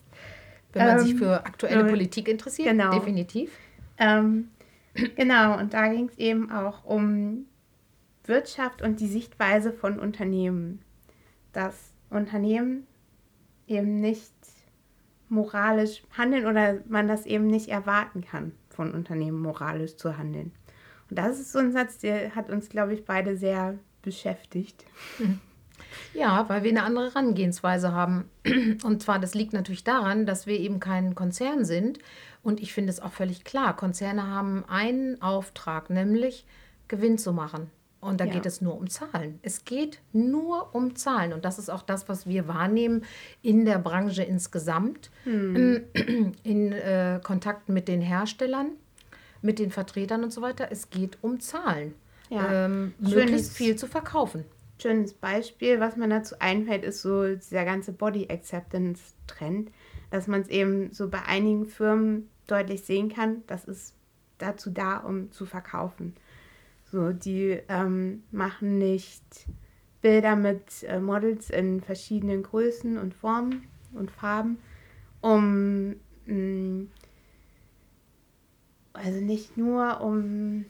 [0.72, 2.92] Wenn man ähm, sich für aktuelle äh, Politik interessiert, genau.
[2.92, 3.52] definitiv.
[3.98, 4.50] Ähm,
[5.16, 7.46] genau, und da ging es eben auch um
[8.24, 10.82] Wirtschaft und die Sichtweise von Unternehmen.
[11.52, 12.88] Dass Unternehmen
[13.68, 14.32] eben nicht
[15.30, 20.52] moralisch handeln oder man das eben nicht erwarten kann, von Unternehmen moralisch zu handeln.
[21.10, 24.86] Und das ist so ein Satz, der hat uns, glaube ich, beide sehr beschäftigt.
[26.14, 28.30] Ja, weil wir eine andere Herangehensweise haben.
[28.84, 32.00] Und zwar, das liegt natürlich daran, dass wir eben kein Konzern sind.
[32.44, 36.46] Und ich finde es auch völlig klar, Konzerne haben einen Auftrag, nämlich
[36.88, 37.70] Gewinn zu machen.
[38.02, 38.34] Und da ja.
[38.34, 39.40] geht es nur um Zahlen.
[39.42, 41.34] Es geht nur um Zahlen.
[41.34, 43.04] Und das ist auch das, was wir wahrnehmen
[43.42, 45.84] in der Branche insgesamt, hm.
[46.44, 48.72] in äh, Kontakten mit den Herstellern,
[49.42, 50.70] mit den Vertretern und so weiter.
[50.72, 51.94] Es geht um Zahlen.
[52.30, 52.66] Ja.
[52.66, 54.46] Ähm, möglichst viel zu verkaufen.
[54.82, 59.72] Schönes Beispiel, was mir dazu einfällt, ist so dieser ganze Body Acceptance Trend,
[60.10, 63.94] dass man es eben so bei einigen Firmen deutlich sehen kann, das ist
[64.38, 66.16] dazu da, um zu verkaufen.
[66.92, 69.24] So, die ähm, machen nicht
[70.02, 74.58] Bilder mit äh, Models in verschiedenen Größen und Formen und Farben,
[75.22, 76.92] um mh, mm,
[78.94, 80.66] also nicht nur um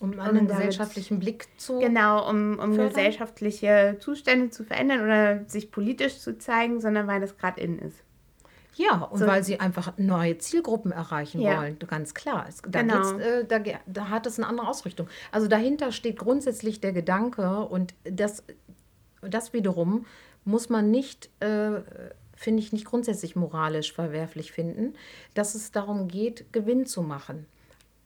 [0.00, 5.70] um einen um gesellschaftlichen Blick zu genau um, um gesellschaftliche Zustände zu verändern oder sich
[5.70, 8.02] politisch zu zeigen, sondern weil das gerade in ist.
[8.76, 9.26] Ja, und so.
[9.26, 11.58] weil sie einfach neue Zielgruppen erreichen ja.
[11.58, 12.46] wollen, ganz klar.
[12.68, 13.18] Da, genau.
[13.18, 15.08] äh, da, da, hat es eine andere Ausrichtung.
[15.30, 18.42] Also dahinter steht grundsätzlich der Gedanke und das,
[19.22, 20.06] das wiederum
[20.44, 21.80] muss man nicht, äh,
[22.34, 24.94] finde ich, nicht grundsätzlich moralisch verwerflich finden,
[25.34, 27.46] dass es darum geht, Gewinn zu machen.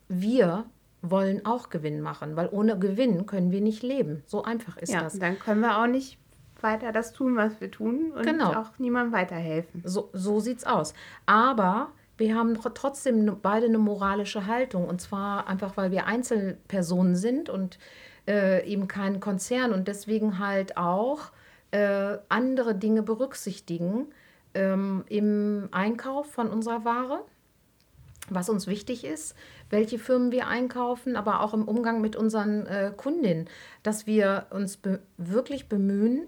[0.09, 0.67] Wir
[1.03, 4.23] wollen auch Gewinn machen, weil ohne Gewinn können wir nicht leben.
[4.27, 5.19] So einfach ist ja, das.
[5.19, 6.19] Dann können wir auch nicht
[6.63, 8.53] weiter das tun, was wir tun und genau.
[8.55, 9.83] auch niemandem weiterhelfen.
[9.85, 10.95] So, so sieht's aus.
[11.27, 17.49] Aber wir haben trotzdem beide eine moralische Haltung und zwar einfach, weil wir Einzelpersonen sind
[17.49, 17.79] und
[18.27, 21.31] äh, eben kein Konzern und deswegen halt auch
[21.71, 24.07] äh, andere Dinge berücksichtigen
[24.55, 27.25] ähm, im Einkauf von unserer Ware,
[28.31, 29.35] was uns wichtig ist,
[29.71, 33.49] welche Firmen wir einkaufen, aber auch im Umgang mit unseren äh, Kundinnen,
[33.83, 36.27] dass wir uns be wirklich bemühen,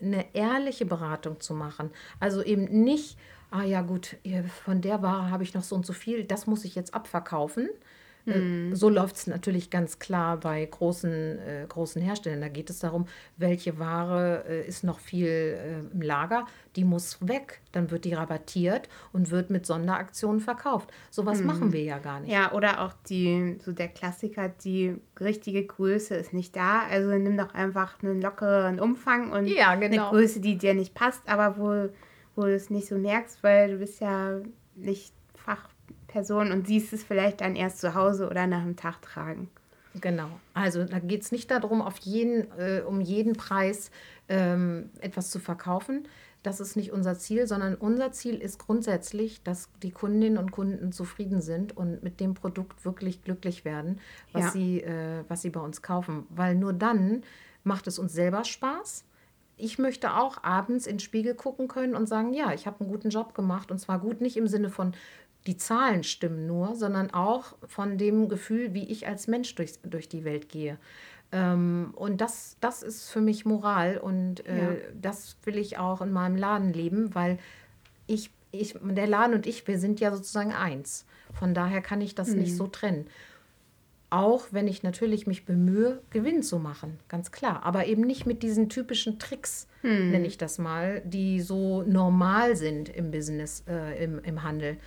[0.00, 1.90] eine ehrliche Beratung zu machen.
[2.20, 3.18] Also eben nicht,
[3.50, 4.16] ah ja gut,
[4.64, 7.68] von der Ware habe ich noch so und so viel, das muss ich jetzt abverkaufen,
[8.36, 8.74] Mhm.
[8.74, 12.40] So läuft es natürlich ganz klar bei großen, äh, großen Herstellern.
[12.40, 13.06] Da geht es darum,
[13.36, 17.60] welche Ware äh, ist noch viel äh, im Lager, die muss weg.
[17.72, 20.90] Dann wird die rabattiert und wird mit Sonderaktionen verkauft.
[21.10, 21.46] Sowas mhm.
[21.46, 22.30] machen wir ja gar nicht.
[22.30, 26.82] Ja, oder auch die, so der Klassiker, die richtige Größe ist nicht da.
[26.90, 30.08] Also nimm doch einfach einen lockeren Umfang und ja, genau.
[30.08, 31.88] eine Größe, die dir nicht passt, aber wo,
[32.36, 34.40] wo du es nicht so merkst, weil du bist ja
[34.74, 35.12] nicht
[35.48, 35.68] Fach
[36.08, 39.48] Person und siehst es vielleicht dann erst zu Hause oder nach dem Tag tragen.
[40.00, 40.28] Genau.
[40.54, 43.90] Also da geht es nicht darum, auf jeden, äh, um jeden Preis
[44.28, 46.08] ähm, etwas zu verkaufen.
[46.42, 50.92] Das ist nicht unser Ziel, sondern unser Ziel ist grundsätzlich, dass die Kundinnen und Kunden
[50.92, 54.00] zufrieden sind und mit dem Produkt wirklich glücklich werden,
[54.32, 54.50] was, ja.
[54.50, 56.26] sie, äh, was sie bei uns kaufen.
[56.30, 57.22] Weil nur dann
[57.64, 59.04] macht es uns selber Spaß
[59.58, 62.88] ich möchte auch abends in den Spiegel gucken können und sagen, ja, ich habe einen
[62.88, 63.70] guten Job gemacht.
[63.70, 64.92] Und zwar gut nicht im Sinne von,
[65.46, 70.08] die Zahlen stimmen nur, sondern auch von dem Gefühl, wie ich als Mensch durch, durch
[70.08, 70.78] die Welt gehe.
[71.32, 74.76] Ähm, und das, das ist für mich Moral und äh, ja.
[75.00, 77.38] das will ich auch in meinem Laden leben, weil
[78.06, 81.04] ich, ich, der Laden und ich, wir sind ja sozusagen eins.
[81.34, 82.40] Von daher kann ich das mhm.
[82.40, 83.06] nicht so trennen.
[84.10, 87.62] Auch wenn ich natürlich mich bemühe, Gewinn zu machen, ganz klar.
[87.62, 90.12] Aber eben nicht mit diesen typischen Tricks, hm.
[90.12, 94.78] nenne ich das mal, die so normal sind im Business, äh, im, im Handel.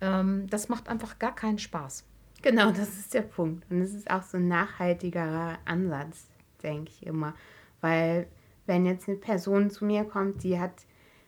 [0.00, 2.04] Ähm, das macht einfach gar keinen Spaß.
[2.42, 3.70] Genau, das ist der Punkt.
[3.70, 6.28] Und es ist auch so ein nachhaltigerer Ansatz,
[6.62, 7.34] denke ich immer.
[7.80, 8.26] Weil
[8.66, 10.84] wenn jetzt eine Person zu mir kommt, die hat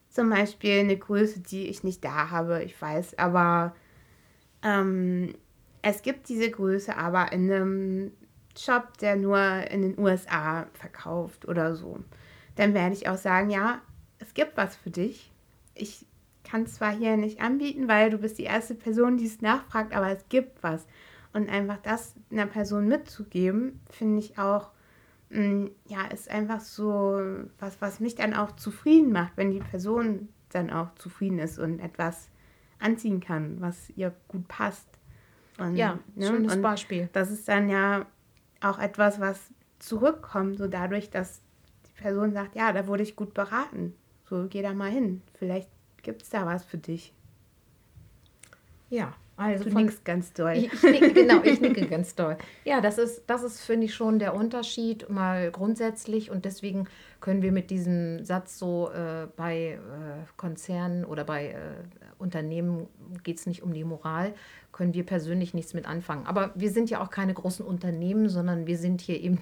[0.08, 3.74] zum Beispiel eine Größe, die ich nicht da habe, ich weiß, aber
[4.62, 5.34] ähm,
[5.80, 8.12] es gibt diese Größe aber in einem
[8.56, 11.98] Shop, der nur in den USA verkauft oder so.
[12.56, 13.80] Dann werde ich auch sagen, ja,
[14.18, 15.32] es gibt was für dich.
[15.74, 16.06] Ich
[16.52, 19.96] kann es zwar hier nicht anbieten, weil du bist die erste Person, die es nachfragt,
[19.96, 20.86] aber es gibt was.
[21.32, 24.68] Und einfach das einer Person mitzugeben, finde ich auch,
[25.30, 27.22] mh, mm, ja, ist einfach so
[27.58, 31.80] was, was mich dann auch zufrieden macht, wenn die Person dann auch zufrieden ist und
[31.80, 32.28] etwas
[32.78, 34.88] anziehen kann, was ihr gut passt.
[35.56, 36.26] Und, ja, ne?
[36.26, 37.08] schönes und Beispiel.
[37.14, 38.04] Das ist dann ja
[38.60, 39.40] auch etwas, was
[39.78, 41.40] zurückkommt, so dadurch, dass
[41.86, 43.94] die Person sagt, ja, da wurde ich gut beraten.
[44.28, 45.22] So, geh da mal hin.
[45.38, 45.70] Vielleicht
[46.02, 47.12] gibt es da was für dich.
[48.90, 50.52] Ja, also du von, nickst ganz doll.
[50.52, 52.36] Ich, ich nicke, genau, ich nicke ganz doll.
[52.64, 56.86] Ja, das ist, das ist, finde ich, schon der Unterschied mal grundsätzlich und deswegen
[57.20, 59.78] können wir mit diesem Satz so äh, bei äh,
[60.36, 61.56] Konzernen oder bei äh,
[62.18, 62.86] Unternehmen
[63.22, 64.34] geht es nicht um die Moral,
[64.70, 66.26] können wir persönlich nichts mit anfangen.
[66.26, 69.38] Aber wir sind ja auch keine großen Unternehmen, sondern wir sind hier eben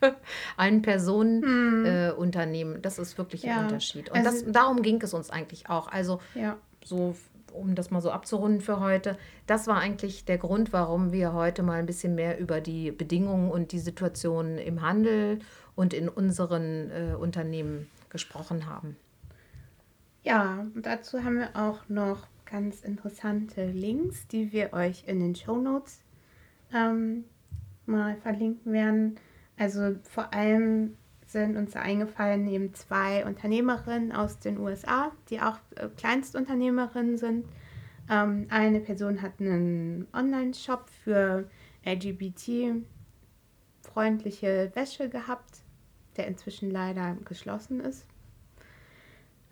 [0.56, 2.74] ein Personenunternehmen.
[2.74, 2.82] Hm.
[2.82, 3.58] das ist wirklich ja.
[3.58, 4.10] ein Unterschied.
[4.10, 5.88] Und also, das, darum ging es uns eigentlich auch.
[5.88, 6.56] Also ja.
[6.84, 7.14] so
[7.52, 11.62] um das mal so abzurunden für heute, das war eigentlich der Grund, warum wir heute
[11.62, 15.40] mal ein bisschen mehr über die Bedingungen und die Situation im Handel
[15.74, 18.96] und in unseren äh, Unternehmen gesprochen haben.
[20.22, 25.56] Ja, dazu haben wir auch noch ganz interessante Links, die wir euch in den Show
[25.56, 26.02] Notes
[26.74, 27.24] ähm,
[27.86, 29.16] mal verlinken werden.
[29.60, 30.96] Also vor allem
[31.26, 37.44] sind uns eingefallen eben zwei Unternehmerinnen aus den USA, die auch äh, Kleinstunternehmerinnen sind.
[38.08, 41.46] Ähm, eine Person hat einen Online-Shop für
[41.84, 45.58] LGBT-freundliche Wäsche gehabt,
[46.16, 48.06] der inzwischen leider geschlossen ist.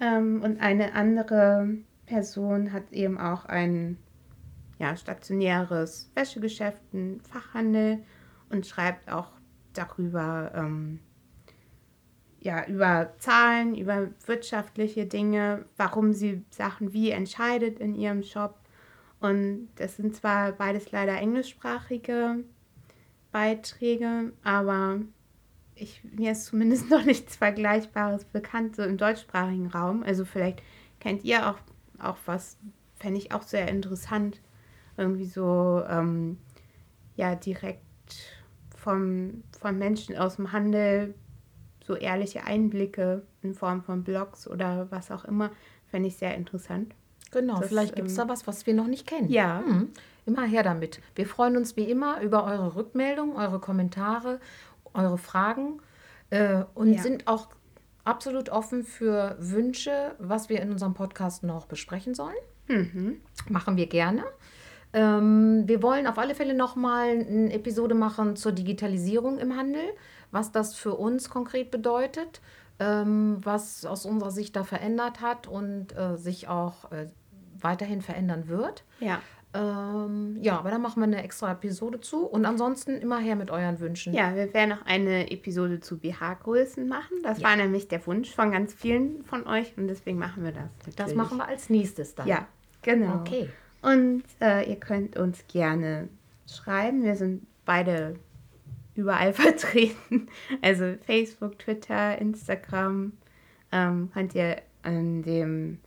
[0.01, 1.69] Ähm, und eine andere
[2.07, 3.99] Person hat eben auch ein
[4.79, 8.03] ja, stationäres Wäschegeschäft, einen Fachhandel
[8.49, 9.38] und schreibt auch
[9.73, 11.01] darüber, ähm,
[12.41, 18.59] ja, über Zahlen, über wirtschaftliche Dinge, warum sie Sachen wie entscheidet in ihrem Shop.
[19.21, 22.45] Und das sind zwar beides leider englischsprachige
[23.33, 25.01] Beiträge, aber
[25.75, 30.03] ich, mir ist zumindest noch nichts Vergleichbares bekannt, so im deutschsprachigen Raum.
[30.03, 30.63] Also vielleicht
[31.01, 31.59] kennt ihr auch,
[31.99, 32.57] auch was,
[32.97, 34.41] fände ich auch sehr interessant,
[34.97, 36.39] irgendwie so, ähm,
[37.17, 37.83] ja, direkt
[38.77, 41.15] vom, von Menschen aus dem Handel
[41.85, 45.51] so ehrliche Einblicke in Form von Blogs oder was auch immer,
[45.87, 46.95] fände ich sehr interessant.
[47.31, 49.29] Genau, das, vielleicht gibt es ähm, da was, was wir noch nicht kennen.
[49.31, 49.63] Ja.
[49.65, 49.91] Hm,
[50.27, 51.01] immer her damit.
[51.15, 54.41] Wir freuen uns wie immer über eure Rückmeldungen, eure Kommentare,
[54.95, 55.81] eure Fragen
[56.31, 57.03] äh, und ja.
[57.03, 57.49] sind auch
[58.05, 62.37] absolut offen für Wünsche, was wir in unserem Podcast noch besprechen sollen.
[62.69, 63.21] Mhm.
[63.49, 64.25] Machen wir gerne.
[64.93, 69.83] Ähm, wir wollen auf alle Fälle nochmal eine Episode machen zur Digitalisierung im Handel,
[70.31, 72.41] was das für uns konkret bedeutet,
[72.79, 77.09] ähm, was aus unserer Sicht da verändert hat und äh, sich auch äh,
[77.61, 78.85] weiterhin verändern wird.
[79.01, 79.21] Ja.
[79.55, 82.27] Ähm, ja, aber da machen wir eine extra Episode zu.
[82.27, 84.13] Und ansonsten immer her mit euren Wünschen.
[84.13, 87.17] Ja, wir werden noch eine Episode zu BH-Größen machen.
[87.23, 87.49] Das ja.
[87.49, 90.69] war nämlich der Wunsch von ganz vielen von euch und deswegen machen wir das.
[90.81, 90.97] Natürlich.
[90.97, 92.27] Das machen wir als nächstes dann.
[92.27, 92.47] Ja,
[92.83, 93.17] genau.
[93.21, 93.49] Okay.
[93.83, 96.09] Und äh, ihr könnt uns gerne
[96.47, 97.03] schreiben.
[97.03, 98.15] Wir sind beide
[98.95, 100.29] überall vertreten.
[100.63, 103.15] Also Facebook, Twitter, Instagram.
[103.71, 105.79] Ähm, könnt ihr an dem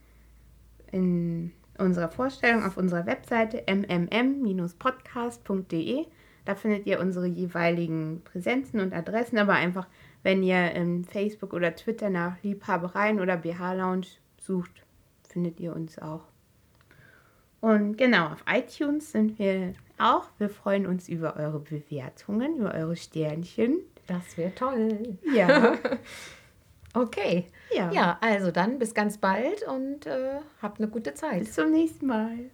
[0.91, 6.05] in unserer Vorstellung auf unserer Webseite mmm-podcast.de.
[6.45, 9.87] Da findet ihr unsere jeweiligen Präsenzen und Adressen, aber einfach,
[10.23, 14.07] wenn ihr im Facebook oder Twitter nach Liebhabereien oder BH Lounge
[14.39, 14.71] sucht,
[15.27, 16.30] findet ihr uns auch.
[17.62, 20.26] Und genau, auf iTunes sind wir auch.
[20.39, 23.78] Wir freuen uns über eure Bewertungen, über eure Sternchen.
[24.07, 25.18] Das wäre toll.
[25.34, 25.78] Ja.
[26.93, 27.45] Okay.
[27.74, 27.89] Ja.
[27.91, 31.39] Ja, also dann bis ganz bald und äh, habt eine gute Zeit.
[31.39, 32.49] Bis zum nächsten Mal.